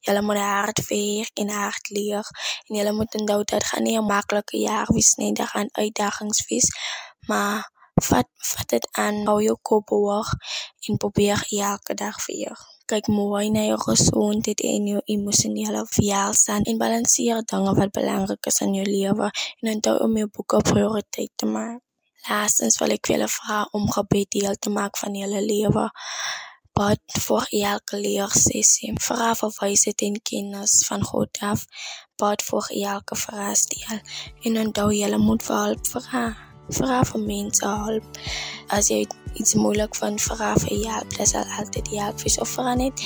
Julle 0.00 0.22
moet 0.22 0.40
hard 0.40 0.80
werk 0.88 1.42
en 1.42 1.50
hard 1.50 1.90
leer 1.90 2.26
en 2.66 2.76
julle 2.76 2.92
moet 2.92 3.14
onthou 3.20 3.42
dat 3.44 3.64
gaan 3.64 3.82
nie 3.82 3.98
'n 3.98 4.06
maklike 4.06 4.56
jaar 4.58 4.88
wees 4.92 5.14
nie, 5.14 5.32
daar 5.32 5.52
gaan 5.54 5.68
uitdagings 5.72 6.46
wees, 6.48 6.68
maar 7.26 7.70
vat 8.02 8.28
vat 8.50 8.68
dit 8.68 8.88
aan, 8.90 9.26
hou 9.26 9.42
jou 9.42 9.56
kop 9.62 9.88
hoog 9.88 10.28
en 10.88 10.96
probeer 10.96 11.46
elke 11.50 11.94
dag 11.94 12.26
weer. 12.26 12.56
Kyk 12.88 13.06
mooi 13.06 13.50
na 13.50 13.66
jou 13.66 13.80
gesondheid 13.80 14.60
en 14.60 14.86
jou 14.86 15.00
emosionele 15.04 15.82
welstand 15.96 16.66
en 16.66 16.78
balanseer 16.78 17.42
dinge 17.50 17.74
wat 17.80 17.92
belangrik 17.92 18.46
is 18.46 18.60
in 18.64 18.74
jou 18.74 18.86
lewe 18.86 19.28
en 19.60 19.74
onthou 19.74 19.98
om 20.06 20.16
jou 20.16 20.28
boeke 20.32 20.62
prioriteit 20.70 21.32
te 21.36 21.46
maak. 21.46 21.87
Laastens 22.26 22.78
wil 22.80 22.92
ek 22.96 23.08
julle 23.12 23.28
vra 23.30 23.62
om 23.76 23.86
gebed 23.94 24.30
deel 24.34 24.56
te 24.58 24.70
maak 24.70 24.98
van 25.00 25.14
julle 25.16 25.40
lewe. 25.44 25.86
Bid 26.78 27.14
vir 27.24 27.46
elke 27.58 27.98
leersessie. 27.98 28.92
Vra 29.02 29.32
vir 29.38 29.54
wysheid 29.60 30.02
en 30.06 30.18
kennis 30.30 30.82
van 30.86 31.02
God 31.06 31.40
af. 31.42 31.64
Bid 32.22 32.44
vir 32.50 32.68
elke 32.82 33.16
vraestel 33.18 34.02
en 34.44 34.60
onthou 34.64 34.90
julle 34.94 35.18
moet 35.22 35.42
vir 35.46 35.58
hulp 35.64 35.90
vra. 35.94 36.22
Vra 36.78 37.00
vir 37.08 37.24
mense 37.24 37.72
hulp. 37.86 38.20
As 38.76 38.90
jy 38.92 39.00
iets 39.40 39.56
moeilik 39.56 39.96
vind, 39.96 40.20
vra 40.20 40.52
vir 40.60 40.76
hulp. 40.84 41.16
Dit 41.16 41.32
sal 41.32 41.50
altyd 41.58 41.90
help. 41.96 42.22
Vir 42.22 42.34
so 42.36 42.46
vra 42.52 42.76
net, 42.78 43.04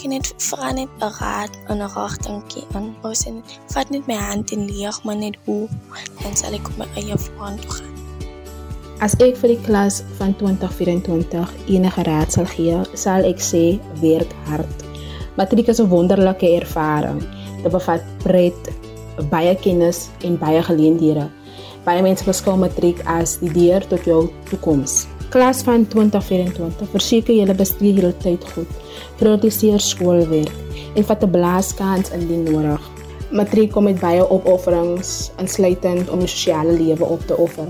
geen 0.00 0.16
net 0.16 0.32
vra 0.48 0.72
net 0.72 1.08
raad 1.20 1.62
en 1.68 1.82
'n 1.82 1.94
rigtingkie 1.98 2.66
aan. 2.74 2.94
Ons 3.02 3.26
net 3.26 3.58
vat 3.74 3.90
net 3.90 4.06
my 4.06 4.18
hand 4.26 4.52
en 4.52 4.66
leer 4.70 5.00
my 5.04 5.14
net 5.14 5.36
hoe 5.44 5.68
dan 6.22 6.36
sal 6.36 6.54
ek 6.54 6.68
op 6.68 6.76
my 6.76 6.88
eie 6.96 7.18
vorentoe 7.18 7.70
gaan. 7.70 7.91
As 9.02 9.16
ek 9.18 9.34
vir 9.40 9.50
die 9.50 9.62
klas 9.66 9.96
van 10.14 10.30
2024 10.38 11.48
enige 11.74 12.02
raad 12.06 12.30
sal 12.30 12.46
gee, 12.46 12.76
sal 12.94 13.24
ek 13.26 13.40
sê 13.42 13.62
werk 13.98 14.30
hard. 14.46 14.84
Matriek 15.34 15.72
is 15.72 15.80
'n 15.82 15.90
wonderlike 15.90 16.46
ervaring. 16.46 17.18
Dit 17.64 17.72
bevat 17.72 18.04
pret, 18.22 18.70
baie 19.34 19.56
kennis 19.56 20.08
en 20.22 20.38
baie 20.38 20.62
geleenthede. 20.62 21.26
Baie 21.84 22.02
mense 22.02 22.24
beskou 22.24 22.56
matriek 22.56 23.02
as 23.04 23.38
die 23.42 23.50
deur 23.50 23.82
tot 23.90 24.06
jou 24.06 24.30
toekoms. 24.50 25.08
Klas 25.30 25.64
van 25.66 25.84
2024, 25.84 26.86
verseker 26.94 27.34
julle 27.34 27.54
bestuur 27.54 27.94
julle 27.94 28.14
tyd 28.22 28.44
goed. 28.54 28.70
Prioritiseer 29.18 29.80
skoolwerk 29.80 30.54
en 30.94 31.04
vat 31.04 31.24
'n 31.24 31.30
blaaskans 31.30 32.10
indien 32.10 32.44
nodig. 32.44 32.82
Matriek 33.32 33.72
kom 33.72 33.84
met 33.84 34.00
baie 34.00 34.22
opofferings, 34.30 35.32
insluitend 35.38 36.08
om 36.08 36.18
die 36.18 36.28
sosiale 36.28 36.72
lewe 36.72 37.04
op 37.04 37.26
te 37.26 37.36
offer 37.36 37.66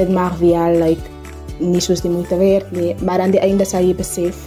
dit 0.00 0.12
mag 0.14 0.38
wel 0.40 0.78
like 0.80 1.18
nie 1.60 1.82
soos 1.84 2.00
die 2.00 2.10
moeite 2.10 2.38
werd 2.40 2.70
nie, 2.72 2.94
maar 3.04 3.20
aan 3.20 3.34
die 3.34 3.42
einde 3.42 3.66
sal 3.68 3.84
jy 3.84 3.92
besef 3.96 4.38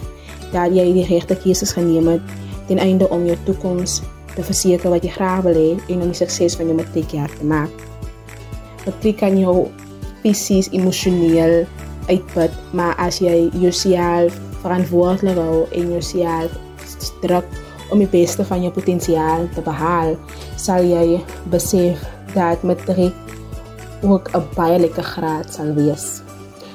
dat 0.54 0.74
jy 0.74 0.86
die 0.96 1.06
regte 1.06 1.36
keuses 1.38 1.74
geneem 1.74 2.08
het 2.10 2.34
ten 2.68 2.80
einde 2.82 3.08
om 3.14 3.26
jou 3.28 3.36
toekoms 3.46 4.00
te 4.34 4.42
verseker 4.42 4.90
wat 4.90 5.04
jy 5.06 5.12
graag 5.14 5.44
wil 5.46 5.58
hê 5.58 5.70
en 5.92 6.02
om 6.02 6.10
die 6.10 6.18
sukses 6.18 6.56
van 6.58 6.70
jou 6.70 6.76
matriekjaar 6.78 7.30
te 7.38 7.46
maak. 7.46 7.70
Matriek 8.84 9.20
kan 9.22 9.36
jou 9.38 9.68
fisies 10.24 10.70
emosioneel 10.74 11.62
uitput, 12.08 12.52
maar 12.76 12.96
as 13.00 13.20
jy 13.22 13.48
jouself 13.60 14.34
verantwoordelik 14.64 15.38
hou 15.38 15.64
en 15.76 15.94
jouself 15.94 16.58
druk 17.22 17.46
om 17.92 18.00
die 18.00 18.10
beste 18.10 18.44
van 18.48 18.64
jou 18.64 18.72
potensiaal 18.74 19.46
te 19.54 19.62
behaal, 19.64 20.14
sal 20.60 20.84
jy 20.84 21.20
besef 21.52 22.00
dat 22.34 22.64
matriek 22.66 23.14
ook 24.04 24.28
'n 24.36 24.44
baie 24.54 24.78
lekker 24.78 25.02
graad 25.02 25.52
sal 25.52 25.72
wees. 25.74 26.22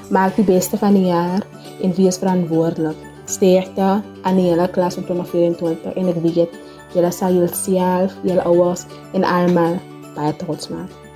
Maak 0.10 0.36
die 0.36 0.46
beste 0.46 0.78
van 0.78 0.94
die 0.94 1.06
jaar 1.06 1.42
en 1.82 1.94
wees 1.96 2.18
verantwoordelik. 2.18 2.98
Sterkte 3.26 4.02
aan 4.22 4.36
die 4.36 4.50
hele 4.50 4.68
klas 4.68 4.94
van 4.94 5.04
2024 5.04 5.94
en 5.94 6.08
ek 6.08 6.22
weet 6.22 6.50
julle 6.94 7.12
sal 7.12 7.34
julself, 7.34 8.16
julle 8.24 8.44
ouers 8.44 8.86
en 9.14 9.24
almal 9.24 9.78
baie 10.16 10.36
trots 10.36 10.70
maak. 10.70 11.09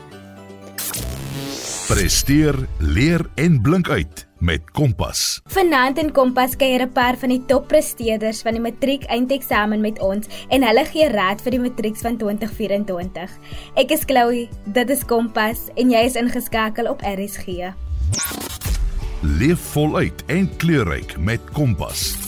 Presteer, 1.94 2.56
leer 2.80 3.22
en 3.38 3.60
blink 3.62 3.90
uit 3.90 4.24
met 4.42 4.72
Kompas. 4.74 5.42
Vanaand 5.54 6.00
in 6.02 6.10
Kompas 6.12 6.56
kuier 6.58 6.82
'n 6.82 6.92
paar 6.92 7.18
van 7.22 7.30
die 7.30 7.46
toppresteerders 7.46 8.42
van 8.42 8.54
die 8.54 8.62
matriek 8.62 9.04
eindeksamen 9.04 9.82
met 9.82 10.00
ons 10.00 10.26
en 10.50 10.64
hulle 10.64 10.86
gee 10.86 11.08
raad 11.10 11.42
vir 11.42 11.52
die 11.52 11.60
matrieks 11.60 12.02
van 12.02 12.18
2024. 12.18 13.30
Ek 13.76 13.92
is 13.92 14.06
Chloe, 14.06 14.50
dit 14.66 14.90
is 14.90 15.06
Kompas 15.06 15.70
en 15.76 15.92
jy 15.92 16.02
is 16.06 16.16
ingeskakel 16.16 16.90
op 16.90 17.02
RSG. 17.02 17.74
Leef 19.22 19.60
voluit 19.60 20.24
en 20.26 20.50
kleurryk 20.58 21.18
met 21.18 21.42
Kompas. 21.54 22.23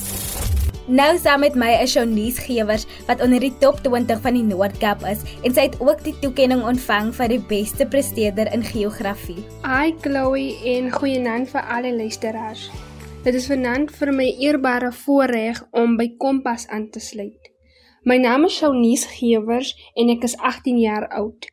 Nou 0.86 1.16
saam 1.18 1.40
met 1.42 1.56
my 1.58 1.72
is 1.82 1.96
Shonies 1.96 2.36
Gewers 2.46 2.84
wat 3.08 3.22
onder 3.26 3.42
die 3.42 3.56
top 3.58 3.80
20 3.82 4.20
van 4.22 4.36
die 4.38 4.44
Noord-Kaap 4.46 5.02
is 5.10 5.24
en 5.42 5.56
sy 5.56 5.64
het 5.66 5.80
ook 5.82 6.04
die 6.06 6.14
toekenning 6.22 6.62
ontvang 6.62 7.10
vir 7.18 7.32
die 7.34 7.40
beste 7.50 7.88
presteerder 7.90 8.52
in 8.54 8.62
geografie. 8.62 9.42
Hi 9.66 9.96
Chloe 10.04 10.52
en 10.76 10.92
goeienaand 10.94 11.50
vir 11.50 11.66
al 11.74 11.90
die 11.90 11.96
luisteraars. 11.96 12.68
Dit 13.26 13.34
is 13.34 13.50
vanaand 13.50 13.90
vir 13.98 14.14
my 14.14 14.30
eerbare 14.46 14.94
voorreg 14.94 15.64
om 15.74 15.98
by 15.98 16.12
Kompas 16.22 16.68
aan 16.70 16.92
te 16.94 17.02
sluit. 17.02 17.50
My 18.06 18.22
naam 18.22 18.46
is 18.46 18.60
Shonies 18.62 19.10
Gewers 19.18 19.74
en 19.98 20.14
ek 20.14 20.30
is 20.30 20.38
18 20.38 20.78
jaar 20.86 21.10
oud. 21.18 21.50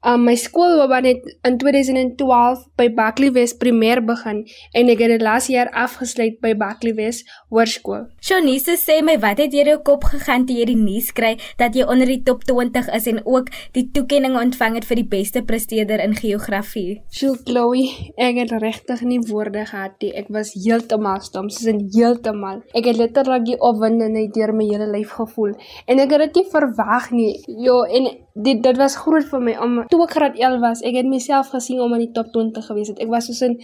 Um, 0.00 0.22
my 0.24 0.32
skoolloopbaan 0.34 1.04
het 1.04 1.36
in 1.44 1.58
2012 1.58 2.62
by 2.80 2.86
Buckley 2.96 3.32
West 3.32 3.58
primêr 3.60 4.00
begin 4.00 4.38
en 4.72 4.88
ek 4.88 5.02
het 5.04 5.10
dit 5.12 5.20
laas 5.20 5.50
jaar 5.52 5.68
afgesluit 5.76 6.38
by 6.40 6.54
Buckley 6.56 6.94
West 6.96 7.28
Hoërskool. 7.52 8.06
Shonise 8.24 8.78
sê 8.80 9.02
my 9.04 9.18
wat 9.20 9.42
het 9.42 9.52
deur 9.52 9.68
jou 9.68 9.82
kop 9.84 10.06
gegaan 10.08 10.46
toe 10.48 10.56
jy 10.56 10.64
die 10.70 10.78
nuus 10.78 11.10
kry 11.12 11.34
dat 11.60 11.76
jy 11.76 11.84
onder 11.84 12.08
die 12.08 12.22
top 12.24 12.46
20 12.48 12.88
is 12.96 13.08
en 13.12 13.20
ook 13.26 13.50
die 13.76 13.90
toekenning 13.92 14.38
ontvang 14.40 14.78
het 14.78 14.86
vir 14.88 15.02
die 15.02 15.10
beste 15.10 15.42
presteerder 15.44 16.00
in 16.00 16.16
geografie? 16.16 17.02
So 17.12 17.36
Chloe, 17.44 17.84
ek 18.16 18.40
het 18.40 18.56
regtig 18.64 19.04
nie 19.04 19.20
woorde 19.28 19.66
gehad 19.68 20.00
nie. 20.00 20.14
Ek 20.16 20.32
was 20.32 20.54
heeltemal 20.56 21.20
stom, 21.28 21.52
soos 21.52 21.68
in 21.74 21.84
heeltemal. 21.92 22.64
Ek 22.72 22.88
het 22.88 22.96
letterlik 22.96 23.44
die 23.52 23.60
opwinding 23.60 24.16
deur 24.32 24.56
my 24.56 24.64
hele 24.72 24.88
lyf 24.96 25.12
gevoel 25.20 25.52
en 25.84 26.00
ek 26.00 26.16
het 26.16 26.24
dit 26.30 26.40
nie 26.40 26.48
verwag 26.56 27.12
nie. 27.12 27.30
Jo, 27.68 27.82
en 27.84 28.08
dit 28.32 28.64
dit 28.64 28.76
was 28.80 28.96
groot 29.04 29.28
vir 29.28 29.44
my 29.44 29.60
om 29.60 29.80
toe 29.90 30.00
ek 30.04 30.14
graad 30.14 30.38
11 30.38 30.60
was, 30.62 30.82
ek 30.86 30.96
het 31.00 31.08
myself 31.10 31.50
gesien 31.52 31.80
om 31.82 31.92
in 31.96 32.04
die 32.04 32.12
top 32.14 32.30
20 32.34 32.66
gewees 32.70 32.90
het. 32.92 33.00
Ek 33.02 33.10
was 33.10 33.26
soos 33.28 33.42
in 33.46 33.56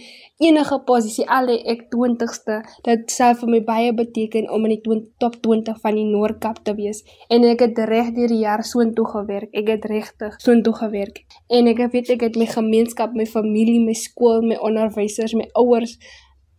enige 0.43 0.77
posisie 0.87 1.25
al 1.31 1.49
ek 1.55 1.87
20ste. 1.93 2.59
Dit 2.85 3.11
self 3.13 3.41
vir 3.43 3.53
my 3.55 3.61
baie 3.67 3.93
beteken 3.95 4.49
om 4.53 4.67
in 4.67 4.75
die 4.75 4.81
20, 4.85 5.09
top 5.23 5.39
20 5.45 5.79
van 5.83 5.97
die 5.99 6.05
Noordkap 6.09 6.61
te 6.67 6.75
wees. 6.77 7.03
En 7.33 7.47
ek 7.47 7.63
het 7.65 7.81
reg 7.89 8.13
deur 8.17 8.31
die 8.33 8.43
jaar 8.43 8.63
soontoe 8.67 9.07
gewerk. 9.15 9.51
Ek 9.55 9.71
het 9.71 9.87
regtig 9.89 10.39
soontoe 10.43 10.75
gewerk. 10.81 11.23
En 11.47 11.71
ek 11.71 11.85
weet 11.93 12.13
ek 12.17 12.27
het 12.27 12.39
my 12.39 12.49
gemeenskap, 12.51 13.15
my 13.15 13.27
familie, 13.29 13.79
my 13.83 13.95
skool, 13.97 14.43
my 14.45 14.59
onderwysers, 14.59 15.37
my 15.37 15.47
ouers 15.55 15.97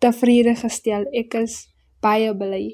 tevrede 0.02 0.56
gestel. 0.58 1.06
Ek 1.12 1.36
is 1.42 1.66
baie 2.04 2.32
bly. 2.36 2.64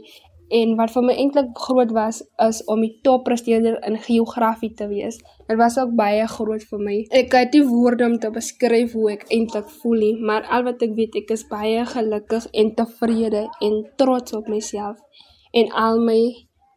En 0.55 0.77
wat 0.79 0.93
vir 0.95 1.07
my 1.09 1.15
eintlik 1.19 1.51
groot 1.67 1.93
was 1.97 2.21
is 2.47 2.61
om 2.71 2.85
die 2.85 2.93
toppresteerder 3.07 3.81
in 3.89 3.99
geografie 3.99 4.71
te 4.79 4.87
wees. 4.89 5.19
Dit 5.49 5.59
was 5.59 5.79
ook 5.81 5.97
baie 5.99 6.27
groot 6.31 6.63
vir 6.71 6.85
my. 6.89 6.97
Ek 7.11 7.35
het 7.35 7.57
nie 7.57 7.65
woorde 7.67 8.07
om 8.07 8.19
te 8.23 8.31
beskryf 8.31 8.95
hoe 8.95 9.11
ek 9.17 9.27
eintlik 9.35 9.69
voel 9.83 9.99
nie, 10.07 10.15
maar 10.23 10.47
al 10.47 10.67
wat 10.69 10.83
ek 10.87 10.95
weet, 10.97 11.19
ek 11.25 11.35
is 11.35 11.47
baie 11.51 11.83
gelukkig 11.91 12.47
en 12.53 12.75
tevrede 12.79 13.49
en 13.61 13.81
trots 14.01 14.37
op 14.39 14.49
myself 14.49 15.01
en 15.55 15.71
al 15.73 16.01
my 16.03 16.21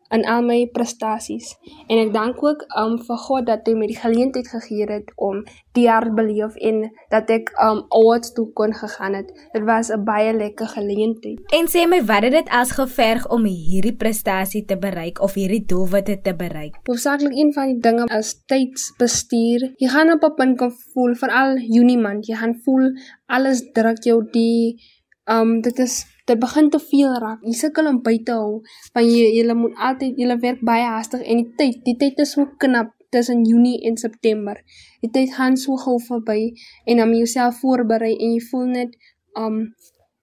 in 0.09 0.25
al 0.25 0.41
my 0.41 0.65
prestasies. 0.73 1.55
En 1.87 1.99
ek 2.01 2.13
dank 2.13 2.43
ook 2.43 2.65
um 2.79 2.97
vir 3.07 3.19
God 3.27 3.47
dat 3.49 3.67
hy 3.67 3.75
my 3.77 3.87
die 3.89 3.99
geleentheid 3.99 4.47
gegee 4.47 4.87
het 4.89 5.11
om 5.15 5.43
die 5.77 5.85
jaar 5.85 6.07
beleef 6.13 6.55
en 6.69 6.87
dat 7.13 7.29
ek 7.33 7.51
um 7.63 7.83
awards 7.93 8.33
toe 8.33 8.47
kon 8.57 8.73
gegaan 8.73 9.17
het. 9.19 9.29
Dit 9.53 9.63
was 9.67 9.91
'n 9.91 10.03
baie 10.03 10.33
lekker 10.33 10.67
geleentheid. 10.67 11.39
En 11.53 11.67
sê 11.67 11.87
my 11.87 12.01
wat 12.05 12.23
het 12.23 12.31
dit 12.31 12.49
as 12.49 12.71
geverg 12.71 13.29
om 13.29 13.43
hierdie 13.45 13.95
prestasie 13.95 14.65
te 14.65 14.77
bereik 14.77 15.21
of 15.21 15.33
hierdie 15.33 15.65
doelwitte 15.65 16.21
te 16.21 16.33
bereik? 16.35 16.75
Hoofsaaklik 16.83 17.33
een 17.33 17.53
van 17.53 17.65
die 17.67 17.79
dinge 17.79 18.05
is 18.17 18.43
tydsbestuur. 18.45 19.73
Jy 19.77 19.87
gaan 19.87 20.11
op 20.11 20.23
'n 20.23 20.35
punt 20.35 20.57
kom 20.57 20.71
voel 20.93 21.15
veral 21.15 21.57
Junie 21.57 21.97
maand, 21.97 22.27
jy 22.27 22.35
gaan 22.35 22.55
voel 22.63 22.91
alles 23.25 23.71
druk 23.73 24.03
jou 24.03 24.23
die 24.31 24.81
um 25.25 25.61
dit 25.61 25.79
is 25.79 26.05
dit 26.27 26.39
begin 26.39 26.69
te 26.69 26.79
veel 26.79 27.15
raak. 27.23 27.41
Jy 27.47 27.55
sukkel 27.55 27.87
om 27.87 28.01
by 28.03 28.17
te 28.27 28.35
hou 28.35 28.59
want 28.93 29.07
jy 29.07 29.31
jy 29.37 29.55
moet 29.55 29.75
altyd 29.89 30.19
jy 30.19 30.39
werk 30.43 30.63
baie 30.65 30.85
haastig 30.85 31.23
en 31.23 31.43
die 31.43 31.51
tyd, 31.59 31.83
die 31.85 31.97
tyd 31.99 32.23
is 32.23 32.35
so 32.35 32.47
knap 32.59 32.93
tussen 33.09 33.45
Junie 33.47 33.79
en 33.87 33.97
September. 33.97 34.59
Die 35.01 35.11
tyd 35.11 35.33
gaan 35.35 35.55
so 35.57 35.77
gou 35.79 35.97
verby 36.03 36.51
en 36.85 37.03
jy 37.03 37.07
jouself 37.21 37.61
voorberei 37.63 38.15
en 38.17 38.35
jy 38.35 38.41
voel 38.51 38.67
net 38.79 38.97
um 39.39 39.61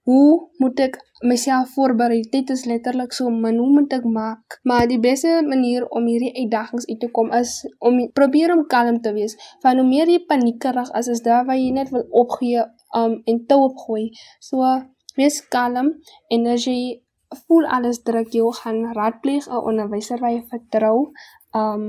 hoe 0.05 0.51
moet 0.61 0.81
ek 0.85 0.99
myself 1.25 1.71
voorberei? 1.73 2.21
Dit 2.29 2.51
is 2.53 2.67
letterlik 2.69 3.15
so 3.17 3.31
min 3.33 3.57
hoe 3.57 3.71
moet 3.73 3.93
ek 3.97 4.05
maak? 4.05 4.59
Maar 4.69 4.85
die 4.91 5.01
beste 5.01 5.39
manier 5.47 5.87
om 5.89 6.05
hierdie 6.11 6.35
uitdagings 6.43 6.85
uit 6.91 7.01
te 7.01 7.09
kom 7.09 7.33
is 7.33 7.63
om 7.81 7.97
probeer 8.13 8.53
om 8.53 8.67
kalm 8.69 9.01
te 9.01 9.15
wees. 9.17 9.39
Want 9.65 9.81
hoe 9.81 9.89
meer 9.89 10.13
jy 10.13 10.21
paniekerig 10.29 10.93
is, 11.01 11.09
is 11.09 11.25
daar 11.25 11.47
waar 11.49 11.57
jy 11.57 11.73
net 11.73 11.95
wil 11.95 12.05
opgee 12.25 12.67
um 12.95 13.17
en 13.25 13.41
toe 13.49 13.63
opgooi. 13.71 14.11
So 14.45 14.61
Wees 15.19 15.41
kalm 15.55 15.89
en 16.35 16.47
as 16.51 16.65
jy 16.67 16.79
voel 17.47 17.67
alles 17.77 18.01
druk 18.07 18.33
jou 18.35 18.53
gaan 18.61 18.81
raadpleeg 18.99 19.47
'n 19.49 19.65
onderwyser 19.71 20.21
wat 20.21 20.33
jy 20.37 20.43
vertrou. 20.53 20.99
Um 21.63 21.85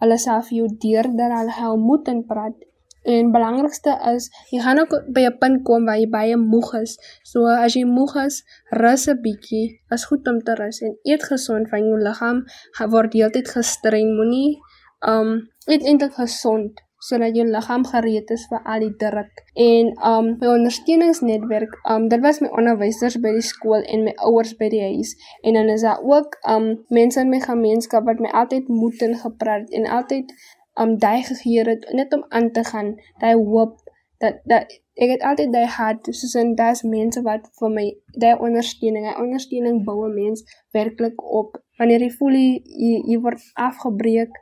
hulle 0.00 0.18
vir 0.24 0.56
jou 0.58 0.68
deurder 0.84 1.36
hulle 1.38 1.54
hou 1.60 1.76
moed 1.76 2.08
en 2.08 2.24
praat. 2.32 2.56
En 3.04 3.32
belangrikste 3.32 3.92
is 4.14 4.30
jy 4.52 4.60
gaan 4.60 4.78
ook 4.82 4.92
by 5.14 5.22
'n 5.26 5.38
punt 5.42 5.64
kom 5.64 5.84
waar 5.84 5.98
jy 5.98 6.08
baie 6.18 6.36
moeg 6.36 6.74
is. 6.82 6.98
So 7.22 7.46
as 7.46 7.74
jy 7.74 7.84
moeg 7.84 8.14
is, 8.26 8.44
rus 8.70 9.08
'n 9.08 9.22
bietjie. 9.22 9.80
Is 9.90 10.04
goed 10.04 10.28
om 10.28 10.40
te 10.40 10.54
rus 10.54 10.80
en 10.80 10.98
eet 11.04 11.22
gesond 11.22 11.68
van 11.68 11.80
jou 11.88 11.98
liggaam 12.08 12.44
word 12.90 13.12
heeltyd 13.12 13.48
gestrein. 13.48 14.16
Moenie 14.16 14.60
um 15.00 15.48
eet 15.66 15.82
eintlik 15.84 16.14
gesond 16.14 16.87
sodat 16.98 17.36
jou 17.36 17.46
liggaam 17.46 17.84
gereed 17.86 18.30
is 18.34 18.46
vir 18.50 18.62
al 18.64 18.82
die 18.86 18.94
druk. 19.00 19.42
En 19.54 19.90
um 20.10 20.30
my 20.40 20.50
ondersteuningsnetwerk, 20.54 21.78
um 21.90 22.08
dit 22.08 22.22
was 22.24 22.40
my 22.40 22.50
onderwysers 22.58 23.18
by 23.22 23.32
die 23.36 23.44
skool 23.44 23.84
en 23.86 24.04
my 24.08 24.14
ouers 24.26 24.54
by 24.58 24.68
die 24.72 24.82
huis. 24.82 25.14
En 25.42 25.54
dan 25.54 25.70
is 25.74 25.86
daar 25.86 26.02
ook 26.02 26.38
um 26.50 26.70
mense 26.88 27.20
in 27.20 27.30
my 27.30 27.40
gemeenskap 27.40 28.04
wat 28.04 28.22
my 28.24 28.30
altyd 28.42 28.68
moed 28.68 29.02
en 29.02 29.14
gepraat 29.16 29.70
en 29.70 29.86
altyd 30.00 30.34
um 30.80 30.98
daai 30.98 31.22
gegee 31.22 31.64
het 31.66 31.86
net 31.92 32.12
om 32.14 32.24
aan 32.28 32.50
te 32.52 32.64
gaan, 32.64 32.94
daai 33.22 33.34
hoop 33.34 33.78
dat 34.18 34.42
dat 34.44 34.66
ek 34.98 35.12
het 35.14 35.22
altyd 35.22 35.52
daai 35.54 35.66
hart 35.70 36.08
soos 36.10 36.34
en 36.38 36.56
daas 36.58 36.82
mense 36.82 37.22
wat 37.22 37.46
vir 37.60 37.70
my 37.74 37.86
daai 38.18 38.34
ondersteuning, 38.34 39.06
daai 39.06 39.22
ondersteuning 39.22 39.84
bou 39.86 40.06
'n 40.06 40.14
mens 40.14 40.42
werklik 40.74 41.22
op. 41.22 41.58
Wanneer 41.78 42.02
jy 42.02 42.10
voel 42.18 42.34
jy, 42.34 42.62
jy, 42.64 42.94
jy 43.10 43.18
word 43.22 43.38
afgebreek, 43.54 44.34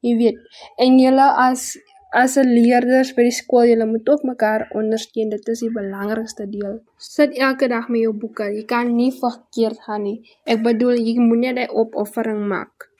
jy 0.00 0.14
weet, 0.16 0.38
en 0.78 0.98
jy 0.98 1.10
as 1.18 1.74
as 2.22 2.36
'n 2.38 2.48
leerders 2.56 3.10
by 3.16 3.22
die 3.26 3.38
skool, 3.40 3.66
julle 3.70 3.86
moet 3.90 4.08
ook 4.12 4.22
mekaar 4.32 4.62
ondersteun. 4.80 5.30
Dit 5.34 5.48
is 5.52 5.60
die 5.66 5.72
belangrikste 5.80 6.46
deel. 6.56 6.76
Sit 6.96 7.30
elke 7.46 7.68
dag 7.68 7.88
met 7.88 8.00
jou 8.06 8.14
boeke. 8.22 8.46
Jy 8.56 8.64
kan 8.64 8.96
nie 8.96 9.12
verkeerd 9.12 9.78
gaan 9.86 10.02
nie. 10.02 10.18
Ek 10.46 10.62
bedoel, 10.62 10.96
jy 11.06 11.14
moet 11.18 11.38
net 11.38 11.56
'n 11.58 11.74
opoffering 11.82 12.42
maak. 12.48 12.94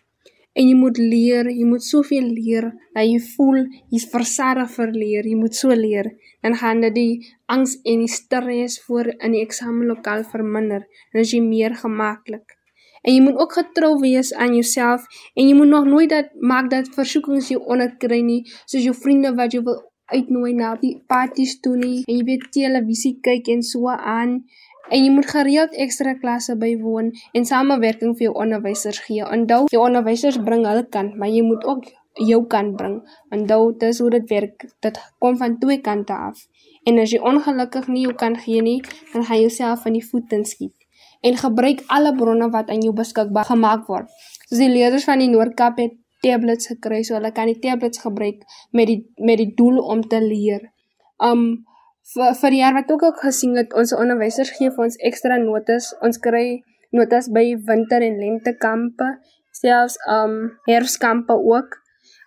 En 0.55 0.69
jy 0.69 0.75
moet 0.75 0.99
leer, 0.99 1.49
jy 1.51 1.65
moet 1.67 1.83
soveel 1.83 2.27
leer 2.31 2.67
dat 2.95 3.05
jy 3.05 3.21
voel 3.37 3.57
jy's 3.91 4.07
versadig 4.11 4.71
vir 4.77 4.91
leer. 5.03 5.25
Jy 5.27 5.37
moet 5.37 5.55
so 5.55 5.69
leer. 5.75 6.07
Dan 6.43 6.55
gaan 6.55 6.81
dit 6.81 6.95
die 6.95 7.15
angs 7.47 7.79
en 7.85 7.99
die 7.99 8.09
stres 8.09 8.81
voor 8.87 9.07
in 9.19 9.33
die 9.33 9.43
eksamenlokaal 9.43 10.23
verminder. 10.25 10.87
Dan 11.13 11.21
is 11.21 11.33
jy 11.33 11.41
meer 11.41 11.75
gemaklik. 11.75 12.55
En 13.05 13.13
jy 13.13 13.21
moet 13.21 13.37
ook 13.37 13.53
getrou 13.53 13.99
wees 14.01 14.33
aan 14.35 14.55
jouself 14.57 15.05
en 15.35 15.49
jy 15.49 15.55
moet 15.55 15.69
nog 15.69 15.85
nooit 15.85 16.09
dat 16.11 16.31
maak 16.41 16.71
dat 16.73 16.89
versoekings 16.97 17.51
jou 17.53 17.61
onderkry 17.61 18.23
nie, 18.25 18.45
soos 18.65 18.87
jou 18.87 18.95
vriende 18.97 19.35
wat 19.37 19.53
jy 19.53 19.61
wil 19.67 19.83
uitnooi 20.13 20.53
na 20.57 20.71
die 20.81 20.95
parties 21.09 21.59
toe 21.65 21.75
nie 21.77 21.99
en 22.07 22.15
jy 22.15 22.23
weet 22.31 22.47
televisie 22.57 23.19
kyk 23.27 23.51
en 23.53 23.61
so 23.63 23.93
aan. 23.93 24.39
En 24.89 25.05
jy 25.05 25.11
moet 25.13 25.29
gereeld 25.29 25.77
ekstra 25.85 26.15
klasse 26.21 26.57
bywoon 26.61 27.11
en 27.37 27.47
samewerking 27.49 28.17
vir 28.17 28.27
jou 28.29 28.35
onderwysers 28.45 29.03
gee. 29.05 29.25
Onthou, 29.37 29.65
jou 29.73 29.83
onderwysers 29.85 30.41
bring 30.49 30.65
hulle 30.69 30.85
kant, 30.97 31.17
maar 31.21 31.33
jy 31.33 31.45
moet 31.45 31.65
ook 31.65 31.89
jou 32.29 32.41
kant 32.49 32.77
bring. 32.81 32.99
Onthou, 33.33 33.73
dis 33.81 34.01
hoe 34.01 34.11
dit 34.17 34.33
werk. 34.33 34.69
Dit 34.85 35.01
kom 35.21 35.37
van 35.41 35.59
twee 35.61 35.81
kante 35.85 36.17
af. 36.17 36.45
En 36.85 37.01
as 37.05 37.13
jy 37.17 37.21
ongelukkig 37.21 37.89
nie 37.93 38.07
jou 38.09 38.17
kant 38.25 38.45
gee 38.45 38.65
nie, 38.65 38.81
dan 39.13 39.25
gaan 39.25 39.41
jy 39.41 39.49
jouself 39.49 39.85
in 39.89 40.01
die 40.01 40.05
voet 40.05 40.37
inskiet 40.37 40.84
en 41.25 41.37
gebruik 41.41 41.83
alle 41.97 42.13
bronne 42.17 42.51
wat 42.53 42.71
aan 42.71 42.83
jou 42.85 42.93
beskikbaar 42.97 43.49
gemaak 43.49 43.87
word. 43.89 44.11
Soos 44.45 44.61
die 44.61 44.73
leerders 44.73 45.07
van 45.09 45.23
die 45.23 45.31
Noordkap 45.33 45.81
het 45.81 45.97
tablets 46.25 46.69
gekry, 46.73 47.03
so 47.05 47.17
hulle 47.17 47.33
kan 47.37 47.49
die 47.51 47.61
tablets 47.61 48.03
gebruik 48.05 48.45
met 48.77 48.91
die 48.91 49.01
met 49.17 49.41
die 49.41 49.53
doel 49.57 49.81
om 49.81 50.05
te 50.09 50.21
leer. 50.25 50.69
Um 51.23 51.65
vir 52.15 52.37
vir 52.41 52.53
die 52.53 52.61
jaar 52.61 52.77
wat 52.77 52.93
ook 52.93 53.07
ook 53.09 53.23
gesien 53.25 53.57
het, 53.57 53.73
ons 53.73 53.95
onderwysers 53.97 54.53
gee 54.59 54.71
vir 54.71 54.87
ons 54.89 55.01
ekstra 55.11 55.41
notas. 55.41 55.93
Ons 56.05 56.21
kry 56.21 56.63
notas 56.93 57.31
by 57.33 57.47
winter 57.69 58.05
en 58.05 58.21
lentekampe, 58.21 59.09
selfs 59.61 59.97
um 60.11 60.37
herfskampe 60.69 61.37
ook. 61.37 61.81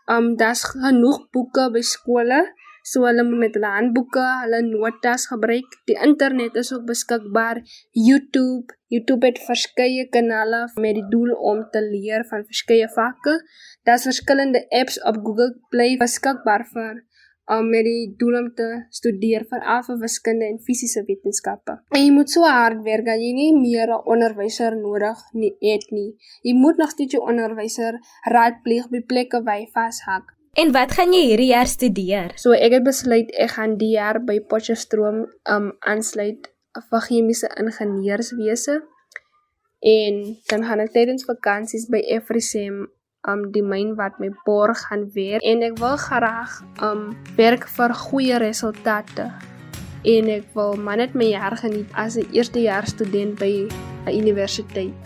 Um 0.10 0.34
daar's 0.40 0.66
genoeg 0.74 1.28
boeke 1.36 1.70
by 1.74 1.86
skole 1.86 2.46
So 2.88 3.04
hulle 3.04 3.24
moet 3.28 3.42
met 3.42 3.58
hulle 3.58 3.72
handboeke, 3.74 4.26
hulle 4.44 4.62
notas 4.64 5.28
gebruik. 5.32 5.74
Die 5.90 5.98
internet 6.08 6.56
is 6.62 6.72
ook 6.74 6.86
beskikbaar. 6.88 7.60
YouTube, 7.92 8.78
YouTube 8.94 9.28
het 9.28 9.42
verskeie 9.48 10.06
kanale 10.14 10.62
met 10.80 10.96
die 10.96 11.08
doel 11.12 11.34
om 11.52 11.66
te 11.74 11.82
leer 11.84 12.24
van 12.30 12.46
verskeie 12.48 12.88
vakke. 12.96 13.36
Daar's 13.84 14.08
verskillende 14.08 14.64
apps 14.80 15.02
op 15.04 15.20
Google 15.26 15.52
Play 15.74 15.98
beskikbaar 16.00 16.64
vir 16.72 17.04
om 17.48 17.70
met 17.72 17.86
die 17.88 18.14
doel 18.20 18.38
om 18.42 18.48
te 18.56 18.68
studeer 18.92 19.46
vir 19.52 19.68
af 19.76 19.88
wiskunde 20.02 20.48
en 20.52 20.60
fisiese 20.64 21.04
wetenskappe. 21.08 21.78
En 21.96 22.02
jy 22.02 22.12
moet 22.16 22.32
so 22.32 22.48
hard 22.48 22.84
werk 22.88 23.08
dat 23.08 23.24
jy 23.24 23.34
nie 23.36 23.54
meer 23.56 23.88
'n 23.88 24.08
onderwyser 24.14 24.76
nodig 24.80 25.20
nie 25.34 25.56
het 25.60 25.92
nie. 25.92 26.16
Jy 26.44 26.56
moet 26.64 26.78
nog 26.78 26.90
steeds 26.96 27.16
jou 27.16 27.24
onderwyser 27.24 28.00
raadpleeg 28.36 28.90
by 28.90 29.02
plekke 29.12 29.44
waar 29.44 29.60
jy 29.60 29.70
vashak. 29.74 30.37
En 30.58 30.72
wat 30.74 30.96
gaan 30.98 31.12
jy 31.14 31.20
hierdie 31.30 31.52
jaar 31.52 31.70
studeer? 31.70 32.32
So 32.42 32.56
ek 32.58 32.74
het 32.80 32.86
besluit 32.86 33.28
ek 33.38 33.52
gaan 33.54 33.76
die 33.78 33.92
jaar 33.94 34.18
by 34.26 34.40
Potchefstroom 34.50 35.20
um 35.54 35.68
aansluit 35.86 36.50
vir 36.90 37.04
chemiese 37.06 37.52
ingenieurswese. 37.62 38.80
En 39.86 40.18
dan 40.50 40.66
gaan 40.66 40.82
ek 40.82 40.96
tydens 40.96 41.28
vakansies 41.30 41.86
by 41.94 42.02
Efrisem 42.16 42.88
um 43.30 43.46
die 43.54 43.62
myn 43.62 43.94
wat 44.02 44.18
my 44.18 44.32
borg 44.50 44.82
gaan 44.88 45.06
werk 45.14 45.46
en 45.46 45.62
ek 45.70 45.78
wil 45.78 45.94
graag 46.08 46.58
um 46.82 47.06
werk 47.38 47.70
vir 47.78 47.94
goeie 48.02 48.42
resultate. 48.42 49.30
En 50.10 50.34
ek 50.40 50.50
wil 50.58 50.74
maar 50.82 50.98
net 51.06 51.14
my 51.14 51.30
jaar 51.36 51.54
geniet 51.62 51.94
as 51.94 52.18
'n 52.18 52.26
eerstejaars 52.34 52.98
student 52.98 53.38
by 53.38 53.70
'n 54.10 54.18
universiteit. 54.26 54.98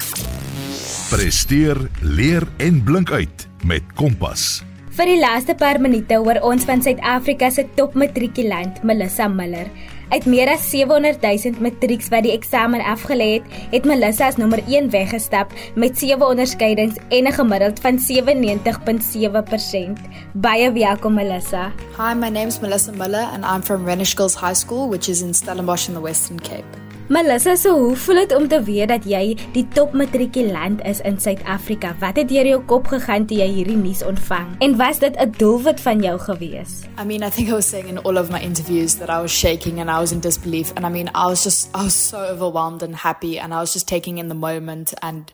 Presteer, 1.11 1.75
leer 1.99 2.47
en 2.63 2.83
blink 2.83 3.11
uit 3.11 3.47
met 3.67 3.83
Kompas. 3.99 4.70
Vir 4.91 5.07
die 5.07 5.21
laaste 5.21 5.53
paar 5.55 5.77
minute 5.79 6.17
hoor 6.19 6.41
ons 6.43 6.65
van 6.67 6.81
Suid-Afrika 6.83 7.47
se 7.55 7.63
topmatrikulant, 7.77 8.81
Melissa 8.83 9.29
Miller. 9.31 9.69
Uit 10.11 10.25
meer 10.27 10.51
as 10.51 10.65
700 10.67 11.23
000 11.23 11.63
matrieks 11.63 12.09
wat 12.11 12.25
die 12.27 12.33
eksamen 12.35 12.83
afgelê 12.83 13.29
het, 13.37 13.47
het 13.71 13.87
Melissa 13.87 14.27
as 14.27 14.35
nommer 14.35 14.59
1 14.65 14.91
weggestap 14.91 15.55
met 15.79 15.95
7 15.95 16.19
onderskeidings 16.27 16.99
en 17.07 17.23
'n 17.23 17.31
gemiddeld 17.39 17.79
van 17.79 17.99
97.7%. 17.99 19.97
Baie 20.33 20.71
welkom 20.71 21.13
Melissa. 21.13 21.71
Hi, 21.95 22.13
my 22.13 22.29
name 22.29 22.47
is 22.47 22.59
Melissa 22.59 22.91
Miller 22.91 23.23
and 23.31 23.45
I'm 23.45 23.61
from 23.63 23.85
Renish 23.85 24.15
Girls 24.15 24.35
High 24.35 24.59
School, 24.59 24.89
which 24.89 25.07
is 25.07 25.21
in 25.21 25.33
Stellenbosch 25.33 25.87
in 25.87 25.93
the 25.93 26.01
Western 26.01 26.39
Cape. 26.39 26.80
Melissa, 27.11 27.57
so 27.59 27.73
hoe 27.75 27.95
voel 27.99 28.15
dit 28.15 28.33
om 28.35 28.45
te 28.47 28.57
weet 28.63 28.87
dat 28.87 29.03
jy 29.03 29.33
die 29.51 29.65
topmatrikulant 29.75 30.79
is 30.87 31.01
in 31.03 31.17
Suid-Afrika? 31.19 31.89
Wat 31.99 32.15
het 32.15 32.29
deur 32.29 32.47
jou 32.47 32.59
kop 32.69 32.87
gegaan 32.87 33.25
toe 33.27 33.41
jy 33.41 33.47
hierdie 33.51 33.75
nuus 33.75 33.99
ontvang? 34.07 34.53
En 34.63 34.77
was 34.79 35.01
dit 35.03 35.17
'n 35.19 35.33
doelwit 35.35 35.81
van 35.81 35.99
jou 35.99 36.15
gewees? 36.19 36.71
I 37.01 37.03
mean, 37.03 37.23
I 37.23 37.29
think 37.29 37.49
I 37.49 37.51
was 37.51 37.67
saying 37.67 37.89
in 37.89 37.99
all 38.03 38.17
of 38.17 38.29
my 38.29 38.39
interviews 38.39 38.95
that 38.95 39.09
I 39.09 39.21
was 39.21 39.31
shaking 39.31 39.79
and 39.81 39.89
I 39.89 39.99
was 39.99 40.11
in 40.11 40.19
disbelief 40.19 40.71
and 40.75 40.85
I 40.85 40.89
mean, 40.89 41.07
I 41.07 41.27
was 41.27 41.43
just 41.43 41.67
I 41.75 41.83
was 41.83 42.07
so 42.07 42.17
overwhelmed 42.17 42.81
and 42.81 42.95
happy 42.95 43.39
and 43.39 43.51
I 43.53 43.59
was 43.59 43.73
just 43.73 43.87
taking 43.87 44.17
in 44.17 44.29
the 44.29 44.39
moment 44.49 44.93
and 45.01 45.33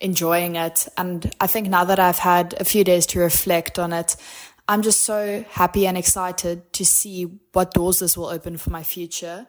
enjoying 0.00 0.56
it. 0.56 0.88
And 0.94 1.30
I 1.44 1.46
think 1.46 1.68
now 1.68 1.84
that 1.84 1.98
I've 1.98 2.20
had 2.20 2.54
a 2.58 2.64
few 2.64 2.84
days 2.84 3.06
to 3.06 3.20
reflect 3.20 3.78
on 3.78 3.92
it, 3.92 4.16
I'm 4.66 4.80
just 4.82 5.00
so 5.04 5.44
happy 5.50 5.86
and 5.86 5.98
excited 5.98 6.72
to 6.72 6.84
see 6.84 7.28
what 7.52 7.74
doors 7.74 7.98
this 7.98 8.16
will 8.16 8.30
open 8.30 8.56
for 8.56 8.70
my 8.70 8.82
future. 8.82 9.46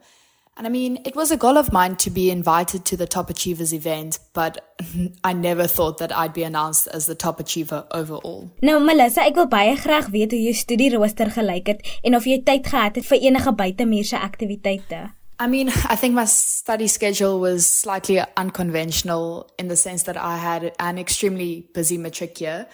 And 0.59 0.67
I 0.67 0.71
mean, 0.71 0.99
it 1.05 1.15
was 1.15 1.31
a 1.31 1.37
goal 1.37 1.57
of 1.57 1.71
mine 1.71 1.95
to 1.95 2.09
be 2.09 2.29
invited 2.29 2.83
to 2.87 2.97
the 2.97 3.07
Top 3.07 3.29
Achievers 3.29 3.73
event, 3.73 4.19
but 4.33 4.75
I 5.23 5.31
never 5.31 5.67
thought 5.67 5.99
that 5.99 6.13
I'd 6.13 6.33
be 6.33 6.43
announced 6.43 6.87
as 6.87 7.05
the 7.05 7.15
top 7.15 7.39
achiever 7.39 7.87
overall. 7.91 8.51
Nou 8.61 8.81
Melissa, 8.83 9.23
ek 9.23 9.39
wil 9.39 9.47
baie 9.47 9.77
graag 9.79 10.09
weet 10.11 10.35
hoe 10.35 10.41
jou 10.49 10.57
studierooster 10.59 11.31
gelyk 11.31 11.71
het 11.71 11.87
en 12.03 12.19
of 12.19 12.27
jy 12.27 12.41
tyd 12.43 12.67
gehad 12.67 12.99
het 12.99 13.07
vir 13.07 13.23
enige 13.29 13.55
buitemuurse 13.55 14.19
aktiwiteite. 14.19 15.01
I 15.39 15.47
mean, 15.47 15.71
I 15.93 15.95
think 15.95 16.13
my 16.13 16.27
study 16.27 16.91
schedule 16.91 17.39
was 17.39 17.63
slightly 17.63 18.19
unconventional 18.35 19.47
in 19.57 19.69
the 19.71 19.79
sense 19.79 20.03
that 20.11 20.19
I 20.19 20.35
had 20.43 20.73
an 20.77 20.99
extremely 20.99 21.69
busy 21.73 21.97
matric 21.97 22.41
year. 22.41 22.67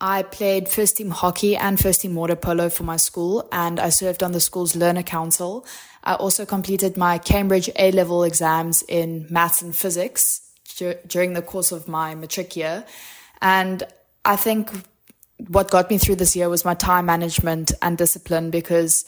I 0.00 0.22
played 0.22 0.68
first 0.68 0.98
team 0.98 1.10
hockey 1.10 1.56
and 1.56 1.80
first 1.80 2.02
team 2.02 2.14
water 2.14 2.36
polo 2.36 2.68
for 2.68 2.84
my 2.84 2.98
school, 2.98 3.48
and 3.50 3.80
I 3.80 3.88
served 3.88 4.22
on 4.22 4.32
the 4.32 4.40
school's 4.40 4.76
learner 4.76 5.02
council. 5.02 5.64
I 6.06 6.14
also 6.14 6.46
completed 6.46 6.96
my 6.96 7.18
Cambridge 7.18 7.68
A 7.76 7.90
level 7.90 8.22
exams 8.22 8.82
in 8.82 9.26
maths 9.28 9.60
and 9.60 9.74
physics 9.74 10.40
dur- 10.78 11.00
during 11.06 11.32
the 11.32 11.42
course 11.42 11.72
of 11.72 11.88
my 11.88 12.14
matric 12.14 12.54
year. 12.54 12.84
And 13.42 13.82
I 14.24 14.36
think 14.36 14.70
what 15.48 15.70
got 15.70 15.90
me 15.90 15.98
through 15.98 16.16
this 16.16 16.36
year 16.36 16.48
was 16.48 16.64
my 16.64 16.74
time 16.74 17.06
management 17.06 17.72
and 17.82 17.98
discipline 17.98 18.50
because 18.50 19.04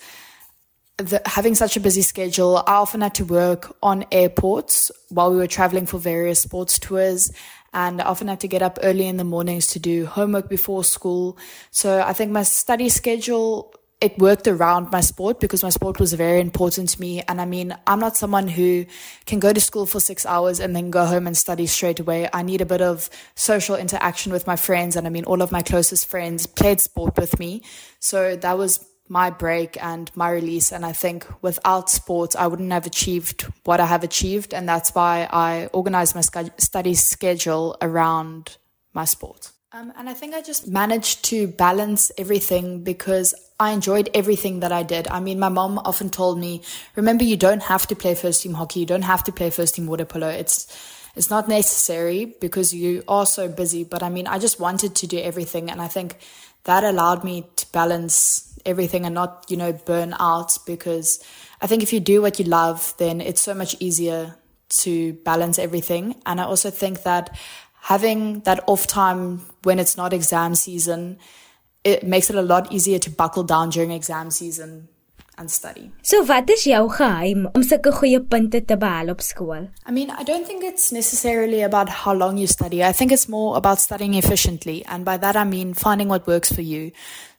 the, 0.97 1.23
having 1.25 1.55
such 1.55 1.77
a 1.77 1.81
busy 1.81 2.03
schedule, 2.03 2.65
I 2.67 2.75
often 2.75 3.01
had 3.01 3.15
to 3.15 3.25
work 3.25 3.77
on 3.81 4.05
airports 4.11 4.91
while 5.09 5.31
we 5.31 5.37
were 5.37 5.47
traveling 5.47 5.87
for 5.87 5.99
various 5.99 6.41
sports 6.41 6.81
tours. 6.81 7.31
And 7.73 8.03
I 8.03 8.07
often 8.07 8.27
had 8.27 8.41
to 8.41 8.49
get 8.49 8.63
up 8.63 8.81
early 8.83 9.07
in 9.07 9.19
the 9.19 9.25
mornings 9.25 9.69
to 9.69 9.79
do 9.79 10.07
homework 10.07 10.49
before 10.49 10.83
school. 10.83 11.39
So 11.71 12.01
I 12.01 12.13
think 12.13 12.33
my 12.33 12.43
study 12.43 12.89
schedule 12.89 13.73
it 14.01 14.17
worked 14.19 14.47
around 14.47 14.93
my 14.93 15.01
sport 15.01 15.41
because 15.41 15.65
my 15.65 15.71
sport 15.71 15.99
was 15.99 16.13
very 16.13 16.41
important 16.41 16.91
to 16.91 17.01
me. 17.01 17.21
And 17.27 17.41
I 17.41 17.45
mean, 17.45 17.77
I'm 17.87 17.99
not 17.99 18.17
someone 18.17 18.47
who 18.47 18.87
can 19.27 19.41
go 19.41 19.53
to 19.53 19.61
school 19.61 19.87
for 19.87 19.99
six 19.99 20.25
hours 20.25 20.61
and 20.61 20.75
then 20.75 20.91
go 20.91 21.05
home 21.05 21.27
and 21.27 21.37
study 21.37 21.67
straight 21.67 21.99
away. 21.99 22.29
I 22.33 22.43
need 22.43 22.61
a 22.61 22.67
bit 22.67 22.81
of 22.81 23.11
social 23.35 23.75
interaction 23.75 24.31
with 24.31 24.47
my 24.47 24.55
friends. 24.55 24.95
And 24.95 25.05
I 25.07 25.11
mean, 25.11 25.25
all 25.25 25.43
of 25.43 25.51
my 25.51 25.63
closest 25.63 26.07
friends 26.07 26.47
played 26.47 26.81
sport 26.81 27.17
with 27.17 27.41
me. 27.41 27.63
So 27.99 28.37
that 28.37 28.57
was 28.57 28.87
my 29.09 29.31
break 29.31 29.83
and 29.83 30.15
my 30.15 30.31
release. 30.31 30.71
And 30.71 30.87
I 30.87 30.93
think 30.93 31.27
without 31.43 31.91
sports, 31.91 32.37
I 32.37 32.47
wouldn't 32.47 32.71
have 32.71 32.87
achieved 32.87 33.43
what 33.65 33.81
I 33.81 33.87
have 33.87 34.05
achieved. 34.05 34.55
And 34.55 34.69
that's 34.69 34.95
why 34.95 35.29
I 35.29 35.71
organized 35.73 36.15
my 36.15 36.21
study 36.21 36.95
schedule 36.95 37.77
around 37.83 38.59
my 38.93 39.07
sport. 39.07 39.51
Um, 39.71 39.93
and 39.99 40.09
I 40.09 40.15
think 40.15 40.35
I 40.35 40.41
just 40.41 40.67
managed 40.67 41.25
to 41.27 41.47
balance 41.47 42.11
everything 42.17 42.85
because 42.85 43.35
I 43.61 43.73
enjoyed 43.73 44.09
everything 44.15 44.61
that 44.61 44.73
I 44.73 44.83
did. 44.83 45.07
I 45.09 45.21
mean, 45.21 45.39
my 45.39 45.51
mom 45.51 45.79
often 45.81 46.09
told 46.09 46.39
me, 46.39 46.63
remember, 46.97 47.25
you 47.25 47.37
don't 47.37 47.63
have 47.65 47.87
to 47.89 47.95
play 47.95 48.15
first 48.15 48.43
team 48.43 48.55
hockey. 48.55 48.81
You 48.81 48.87
don't 48.87 49.03
have 49.03 49.25
to 49.25 49.33
play 49.33 49.51
first 49.51 49.75
team 49.75 49.87
water 49.87 50.07
polo. 50.07 50.29
It's, 50.29 50.67
it's 51.15 51.29
not 51.29 51.49
necessary 51.49 52.25
because 52.41 52.73
you 52.73 53.05
are 53.09 53.27
so 53.27 53.47
busy. 53.47 53.85
But 53.85 54.03
I 54.03 54.09
mean, 54.09 54.27
I 54.27 54.39
just 54.39 54.59
wanted 54.59 54.97
to 54.97 55.07
do 55.07 55.19
everything. 55.19 55.71
And 55.71 55.83
I 55.83 55.89
think 55.89 56.17
that 56.65 56.83
allowed 56.83 57.23
me 57.23 57.47
to 57.57 57.71
balance 57.71 58.59
everything 58.65 59.05
and 59.05 59.15
not, 59.15 59.45
you 59.51 59.59
know, 59.59 59.75
burn 59.75 60.15
out 60.19 60.57
because 60.65 61.23
I 61.61 61.67
think 61.67 61.83
if 61.83 61.93
you 61.93 62.01
do 62.01 62.23
what 62.23 62.39
you 62.39 62.47
love, 62.47 62.95
then 62.97 63.21
it's 63.21 63.43
so 63.43 63.53
much 63.53 63.77
easier 63.81 64.35
to 64.69 65.13
balance 65.13 65.59
everything. 65.59 66.15
And 66.25 66.41
I 66.41 66.45
also 66.45 66.71
think 66.71 67.03
that 67.03 67.37
having 67.89 68.41
that 68.41 68.61
off 68.67 68.87
time 68.87 69.41
when 69.63 69.79
it's 69.79 69.97
not 69.97 70.13
exam 70.13 70.55
season, 70.55 71.19
it 71.85 72.05
makes 72.05 72.29
it 72.29 72.37
a 72.37 72.43
lot 72.43 72.71
easier 72.71 72.99
to 72.99 73.11
buckle 73.11 73.43
down 73.43 73.71
during 73.71 73.91
exam 73.91 74.31
season 74.31 74.89
and 75.39 75.51
study. 75.51 75.91
So 76.03 76.21
wat 76.29 76.51
is 76.51 76.67
jou 76.69 76.83
geheim 76.93 77.47
om 77.55 77.65
sulke 77.65 77.93
goeie 77.95 78.21
punte 78.21 78.61
te 78.67 78.77
behaal 78.77 79.09
op 79.15 79.25
skool? 79.25 79.71
I 79.87 79.91
mean, 79.91 80.11
I 80.11 80.23
don't 80.23 80.47
think 80.47 80.65
it's 80.65 80.93
necessarily 80.93 81.63
about 81.63 81.89
how 81.89 82.13
long 82.13 82.37
you 82.37 82.47
study. 82.47 82.85
I 82.85 82.93
think 82.93 83.13
it's 83.13 83.29
more 83.29 83.57
about 83.57 83.81
studying 83.81 84.15
efficiently. 84.21 84.85
And 84.85 85.05
by 85.05 85.17
that 85.17 85.37
I 85.37 85.45
mean 85.45 85.73
finding 85.73 86.09
what 86.09 86.27
works 86.27 86.53
for 86.53 86.63
you. 86.63 86.91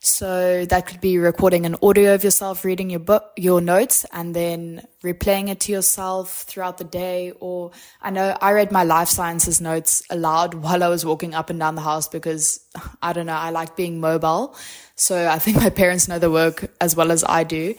So 0.02 0.64
that 0.64 0.88
could 0.88 1.02
be 1.02 1.18
recording 1.18 1.66
an 1.66 1.76
audio 1.84 2.14
of 2.14 2.24
yourself 2.24 2.64
reading 2.64 2.90
your 2.90 3.02
book, 3.02 3.34
your 3.36 3.60
notes, 3.60 4.06
and 4.14 4.34
then 4.34 4.88
replaying 5.04 5.50
it 5.50 5.60
to 5.62 5.74
yourself 5.74 6.44
throughout 6.44 6.78
the 6.78 6.86
day. 6.86 7.34
Or 7.42 7.72
I 8.02 8.10
know 8.10 8.38
I 8.40 8.54
read 8.54 8.72
my 8.72 8.86
life 8.86 9.10
sciences 9.10 9.60
notes 9.60 10.02
aloud 10.10 10.54
while 10.54 10.84
I 10.84 10.88
was 10.88 11.06
walking 11.06 11.36
up 11.36 11.50
and 11.50 11.60
down 11.60 11.76
the 11.76 11.82
house 11.82 12.08
because 12.08 12.62
I 13.02 13.12
don't 13.12 13.26
know, 13.26 13.34
I 13.34 13.50
like 13.50 13.76
being 13.76 14.00
mobile. 14.00 14.56
So 14.96 15.28
I 15.28 15.38
think 15.38 15.58
my 15.58 15.70
parents 15.70 16.08
know 16.08 16.18
the 16.18 16.32
work 16.32 16.72
as 16.80 16.96
well 16.96 17.12
as 17.12 17.26
I 17.26 17.44
do. 17.44 17.76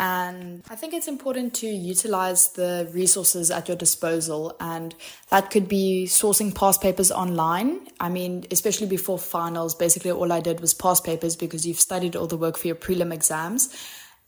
And 0.00 0.62
I 0.70 0.76
think 0.76 0.94
it's 0.94 1.08
important 1.08 1.52
to 1.56 1.66
utilize 1.66 2.52
the 2.52 2.90
resources 2.90 3.50
at 3.50 3.68
your 3.68 3.76
disposal. 3.76 4.56
And 4.58 4.94
that 5.28 5.50
could 5.50 5.68
be 5.68 6.06
sourcing 6.08 6.54
past 6.54 6.80
papers 6.80 7.12
online. 7.12 7.86
I 8.00 8.08
mean, 8.08 8.46
especially 8.50 8.86
before 8.86 9.18
finals, 9.18 9.74
basically 9.74 10.10
all 10.10 10.32
I 10.32 10.40
did 10.40 10.60
was 10.60 10.72
past 10.72 11.04
papers 11.04 11.36
because 11.36 11.66
you've 11.66 11.78
studied 11.78 12.16
all 12.16 12.26
the 12.26 12.38
work 12.38 12.56
for 12.56 12.66
your 12.66 12.76
prelim 12.76 13.12
exams. 13.12 13.76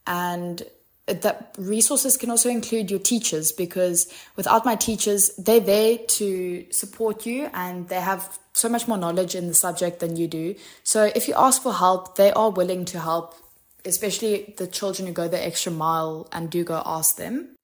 And 0.07 0.63
that 1.07 1.55
resources 1.57 2.19
can 2.19 2.31
also 2.31 2.51
include 2.51 2.91
your 2.91 3.01
teachers 3.01 3.51
because 3.51 4.13
without 4.37 4.67
my 4.67 4.77
teachers, 4.77 5.31
they're 5.37 5.59
there 5.59 5.97
to 5.97 6.67
support 6.71 7.25
you 7.25 7.49
and 7.55 7.89
they 7.89 8.01
have 8.01 8.39
so 8.53 8.69
much 8.69 8.87
more 8.87 8.99
knowledge 8.99 9.35
in 9.35 9.49
the 9.49 9.55
subject 9.55 10.01
than 10.01 10.17
you 10.17 10.29
do. 10.29 10.55
So 10.85 11.11
if 11.17 11.29
you 11.29 11.35
ask 11.35 11.63
for 11.63 11.73
help, 11.73 12.17
they 12.17 12.31
are 12.33 12.51
willing 12.51 12.85
to 12.85 13.01
help 13.01 13.37
especially 13.85 14.55
the 14.57 14.67
children 14.67 15.07
who 15.09 15.15
go 15.15 15.29
the 15.29 15.45
extra 15.45 15.73
mile 15.73 16.29
and 16.33 16.51
do 16.51 16.65
go 16.65 16.83
ask 16.85 17.17
them. 17.17 17.57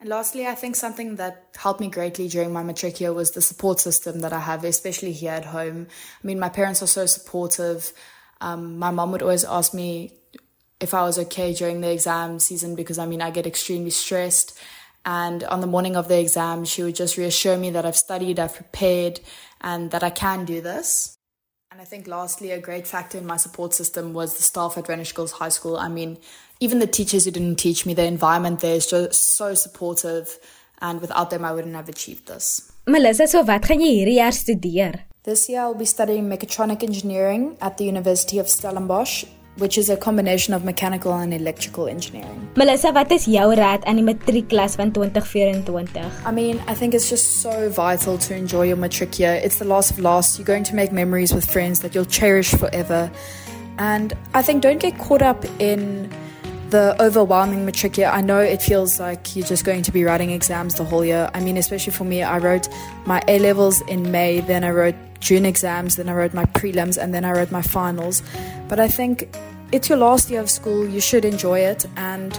And 0.00 0.08
lastly, 0.08 0.46
I 0.46 0.54
think 0.54 0.76
something 0.76 1.16
that 1.16 1.48
helped 1.56 1.80
me 1.80 1.88
greatly 1.88 2.28
during 2.28 2.52
my 2.52 2.62
matric 2.62 3.00
year 3.00 3.12
was 3.12 3.32
the 3.32 3.42
support 3.42 3.80
system 3.80 4.20
that 4.20 4.32
I 4.32 4.38
have, 4.38 4.62
especially 4.64 5.12
here 5.12 5.32
at 5.32 5.46
home. 5.46 5.88
I 6.22 6.26
mean, 6.26 6.38
my 6.38 6.48
parents 6.48 6.82
are 6.82 6.86
so 6.86 7.06
supportive. 7.06 7.92
Um, 8.40 8.78
my 8.78 8.92
mom 8.92 9.10
would 9.10 9.22
always 9.22 9.44
ask 9.44 9.74
me 9.74 10.12
if 10.78 10.94
I 10.94 11.02
was 11.02 11.18
okay 11.18 11.52
during 11.52 11.80
the 11.80 11.90
exam 11.90 12.38
season 12.38 12.76
because 12.76 12.98
I 12.98 13.06
mean, 13.06 13.20
I 13.20 13.32
get 13.32 13.46
extremely 13.46 13.90
stressed. 13.90 14.56
And 15.04 15.42
on 15.44 15.60
the 15.60 15.66
morning 15.66 15.96
of 15.96 16.06
the 16.06 16.20
exam, 16.20 16.64
she 16.64 16.84
would 16.84 16.94
just 16.94 17.16
reassure 17.16 17.56
me 17.56 17.70
that 17.70 17.84
I've 17.84 17.96
studied, 17.96 18.38
I've 18.38 18.54
prepared, 18.54 19.18
and 19.60 19.90
that 19.90 20.04
I 20.04 20.10
can 20.10 20.44
do 20.44 20.60
this. 20.60 21.17
And 21.78 21.86
I 21.86 21.88
think 21.88 22.08
lastly, 22.08 22.50
a 22.50 22.58
great 22.58 22.88
factor 22.88 23.18
in 23.18 23.24
my 23.24 23.36
support 23.36 23.72
system 23.72 24.12
was 24.12 24.36
the 24.36 24.42
staff 24.42 24.76
at 24.76 24.86
Renish 24.86 25.14
Girls 25.14 25.30
High 25.30 25.48
School. 25.48 25.76
I 25.76 25.86
mean, 25.86 26.18
even 26.58 26.80
the 26.80 26.88
teachers 26.88 27.24
who 27.24 27.30
didn't 27.30 27.54
teach 27.54 27.86
me, 27.86 27.94
the 27.94 28.02
environment 28.02 28.58
there 28.58 28.74
is 28.74 28.88
just 28.88 29.36
so 29.36 29.54
supportive. 29.54 30.40
And 30.80 31.00
without 31.00 31.30
them, 31.30 31.44
I 31.44 31.52
wouldn't 31.52 31.76
have 31.76 31.88
achieved 31.88 32.26
this. 32.26 32.72
Melissa, 32.88 33.28
so 33.28 33.44
wat 33.44 33.62
gaan 33.70 33.78
jy 33.78 33.92
hierdie 33.94 34.16
jaar 34.18 34.34
studeer? 34.34 35.04
This 35.22 35.46
year, 35.48 35.60
I'll 35.60 35.78
be 35.78 35.86
studying 35.86 36.26
mechatronic 36.26 36.82
engineering 36.82 37.56
at 37.60 37.78
the 37.78 37.84
University 37.84 38.40
of 38.40 38.50
Stellenbosch, 38.50 39.26
which 39.58 39.76
is 39.76 39.90
a 39.90 39.96
combination 39.96 40.54
of 40.54 40.64
mechanical 40.64 41.12
and 41.12 41.34
electrical 41.34 41.86
engineering. 41.88 42.48
Melissa, 42.56 42.92
wat 42.92 43.10
is 43.10 43.26
jou 43.26 43.54
raad 43.54 43.84
aan 43.84 43.96
die 43.96 44.04
matriekklas 44.04 44.74
van 44.74 44.92
2024? 44.92 46.10
I 46.26 46.32
mean, 46.32 46.60
I 46.66 46.74
think 46.74 46.94
it's 46.94 47.08
just 47.10 47.40
so 47.42 47.70
vital 47.70 48.18
to 48.18 48.34
enjoy 48.34 48.66
your 48.66 48.76
matric 48.78 49.18
year. 49.18 49.34
It's 49.34 49.58
the 49.58 49.64
last 49.64 49.90
of 49.90 49.98
last. 49.98 50.38
You're 50.38 50.46
going 50.46 50.64
to 50.64 50.74
make 50.74 50.92
memories 50.92 51.32
with 51.34 51.44
friends 51.44 51.80
that 51.80 51.94
you'll 51.94 52.10
cherish 52.10 52.50
forever. 52.50 53.10
And 53.78 54.14
I 54.34 54.42
think 54.42 54.62
don't 54.62 54.80
get 54.80 54.98
caught 54.98 55.22
up 55.22 55.44
in 55.58 56.10
the 56.70 56.94
overwhelming 57.00 57.64
matric 57.64 57.96
year. 57.96 58.08
I 58.08 58.20
know 58.20 58.40
it 58.40 58.60
feels 58.60 59.00
like 59.00 59.34
you're 59.34 59.46
just 59.46 59.64
going 59.64 59.82
to 59.82 59.92
be 59.92 60.04
writing 60.04 60.30
exams 60.30 60.74
the 60.74 60.84
whole 60.84 61.04
year. 61.04 61.30
I 61.32 61.40
mean, 61.40 61.56
especially 61.56 61.92
for 61.92 62.04
me, 62.04 62.22
I 62.22 62.38
wrote 62.38 62.68
my 63.06 63.22
A 63.26 63.38
levels 63.38 63.80
in 63.82 64.10
May, 64.10 64.40
then 64.40 64.64
I 64.64 64.70
wrote 64.70 64.94
June 65.20 65.46
exams, 65.46 65.96
then 65.96 66.08
I 66.08 66.12
wrote 66.12 66.34
my 66.34 66.44
prelims, 66.44 66.96
and 67.00 67.14
then 67.14 67.24
I 67.24 67.32
wrote 67.32 67.50
my 67.50 67.62
finals. 67.62 68.22
But 68.68 68.80
I 68.80 68.88
think 68.88 69.28
it's 69.72 69.88
your 69.88 69.98
last 69.98 70.30
year 70.30 70.40
of 70.40 70.50
school. 70.50 70.88
You 70.88 71.00
should 71.00 71.24
enjoy 71.24 71.60
it 71.60 71.86
and 71.96 72.38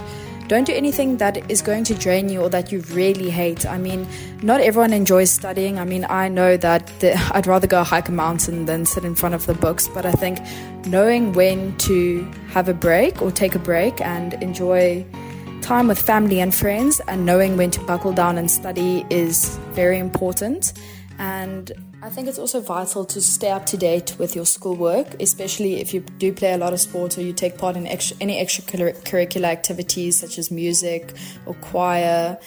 don't 0.50 0.64
do 0.64 0.72
anything 0.72 1.18
that 1.18 1.48
is 1.48 1.62
going 1.62 1.84
to 1.84 1.94
drain 1.94 2.28
you 2.28 2.40
or 2.40 2.48
that 2.48 2.72
you 2.72 2.80
really 2.90 3.30
hate. 3.30 3.64
I 3.66 3.78
mean, 3.78 4.04
not 4.42 4.60
everyone 4.60 4.92
enjoys 4.92 5.30
studying. 5.30 5.78
I 5.78 5.84
mean, 5.84 6.04
I 6.08 6.26
know 6.28 6.56
that 6.56 6.88
the, 6.98 7.16
I'd 7.32 7.46
rather 7.46 7.68
go 7.68 7.84
hike 7.84 8.08
a 8.08 8.12
mountain 8.12 8.66
than 8.66 8.84
sit 8.84 9.04
in 9.04 9.14
front 9.14 9.36
of 9.36 9.46
the 9.46 9.54
books, 9.54 9.86
but 9.86 10.04
I 10.04 10.10
think 10.10 10.40
knowing 10.86 11.34
when 11.34 11.76
to 11.78 12.28
have 12.48 12.68
a 12.68 12.74
break 12.74 13.22
or 13.22 13.30
take 13.30 13.54
a 13.54 13.60
break 13.60 14.00
and 14.00 14.34
enjoy 14.42 15.06
time 15.62 15.86
with 15.86 16.02
family 16.02 16.40
and 16.40 16.52
friends 16.52 17.00
and 17.06 17.24
knowing 17.24 17.56
when 17.56 17.70
to 17.70 17.80
buckle 17.84 18.12
down 18.12 18.36
and 18.36 18.50
study 18.50 19.06
is 19.08 19.56
very 19.70 19.98
important. 19.98 20.72
And 21.20 21.70
I 22.02 22.08
think 22.08 22.28
it's 22.28 22.38
also 22.38 22.60
vital 22.60 23.04
to 23.04 23.20
stay 23.20 23.50
up 23.50 23.66
to 23.66 23.76
date 23.76 24.16
with 24.18 24.34
your 24.34 24.46
schoolwork, 24.46 25.20
especially 25.20 25.82
if 25.82 25.92
you 25.92 26.00
do 26.00 26.32
play 26.32 26.54
a 26.54 26.56
lot 26.56 26.72
of 26.72 26.80
sports 26.80 27.18
or 27.18 27.20
you 27.20 27.34
take 27.34 27.58
part 27.58 27.76
in 27.76 27.86
extra, 27.86 28.16
any 28.22 28.42
extracurricular 28.42 29.44
activities 29.44 30.18
such 30.18 30.38
as 30.38 30.50
music 30.50 31.12
or 31.44 31.52
choir. 31.54 32.38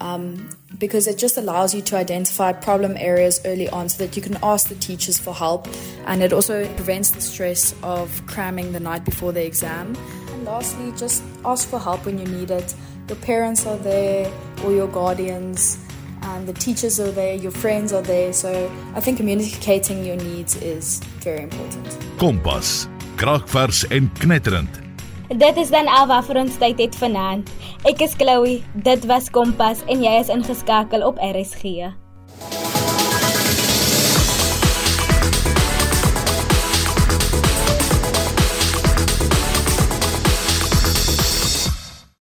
Um, 0.00 0.48
because 0.78 1.06
it 1.06 1.18
just 1.18 1.36
allows 1.36 1.74
you 1.74 1.82
to 1.82 1.96
identify 1.96 2.52
problem 2.52 2.96
areas 2.96 3.40
early 3.44 3.68
on 3.68 3.88
so 3.88 4.04
that 4.04 4.16
you 4.16 4.22
can 4.22 4.38
ask 4.42 4.68
the 4.68 4.74
teachers 4.74 5.18
for 5.18 5.32
help 5.32 5.68
and 6.06 6.22
it 6.22 6.32
also 6.32 6.66
prevents 6.74 7.10
the 7.10 7.20
stress 7.20 7.74
of 7.82 8.26
cramming 8.26 8.72
the 8.72 8.80
night 8.80 9.04
before 9.04 9.32
the 9.32 9.44
exam. 9.44 9.96
And 10.32 10.44
lastly, 10.44 10.92
just 10.96 11.22
ask 11.44 11.68
for 11.68 11.78
help 11.78 12.06
when 12.06 12.18
you 12.18 12.26
need 12.26 12.50
it. 12.50 12.74
Your 13.08 13.16
parents 13.18 13.66
are 13.66 13.76
there 13.78 14.32
or 14.64 14.72
your 14.72 14.88
guardians 14.88 15.83
and 16.24 16.46
the 16.46 16.52
teachers 16.52 16.98
are 17.00 17.10
there, 17.10 17.34
your 17.34 17.52
friends 17.52 17.92
are 17.92 18.02
there. 18.02 18.32
So 18.32 18.70
I 18.94 19.00
think 19.00 19.18
communicating 19.18 20.04
your 20.04 20.16
needs 20.16 20.56
is 20.56 21.00
very 21.20 21.42
important. 21.42 21.86
Kompas, 22.16 22.88
kraakvers 23.16 23.86
en 23.88 24.12
knetterend. 24.18 24.80
Dit 25.28 25.56
is 25.56 25.70
dan 25.72 25.88
al 25.88 26.06
wat 26.06 26.28
vir 26.28 26.42
ons 26.44 26.56
tyd 26.60 26.78
het 26.78 26.96
vanaand. 27.00 27.50
Ek 27.88 28.04
is 28.04 28.14
Chloe, 28.20 28.60
dit 28.84 29.10
was 29.10 29.30
Kompas 29.32 29.80
en 29.88 30.04
jy 30.04 30.18
is 30.20 30.32
ingeskakel 30.32 31.04
op 31.06 31.20
RSG. 31.20 31.94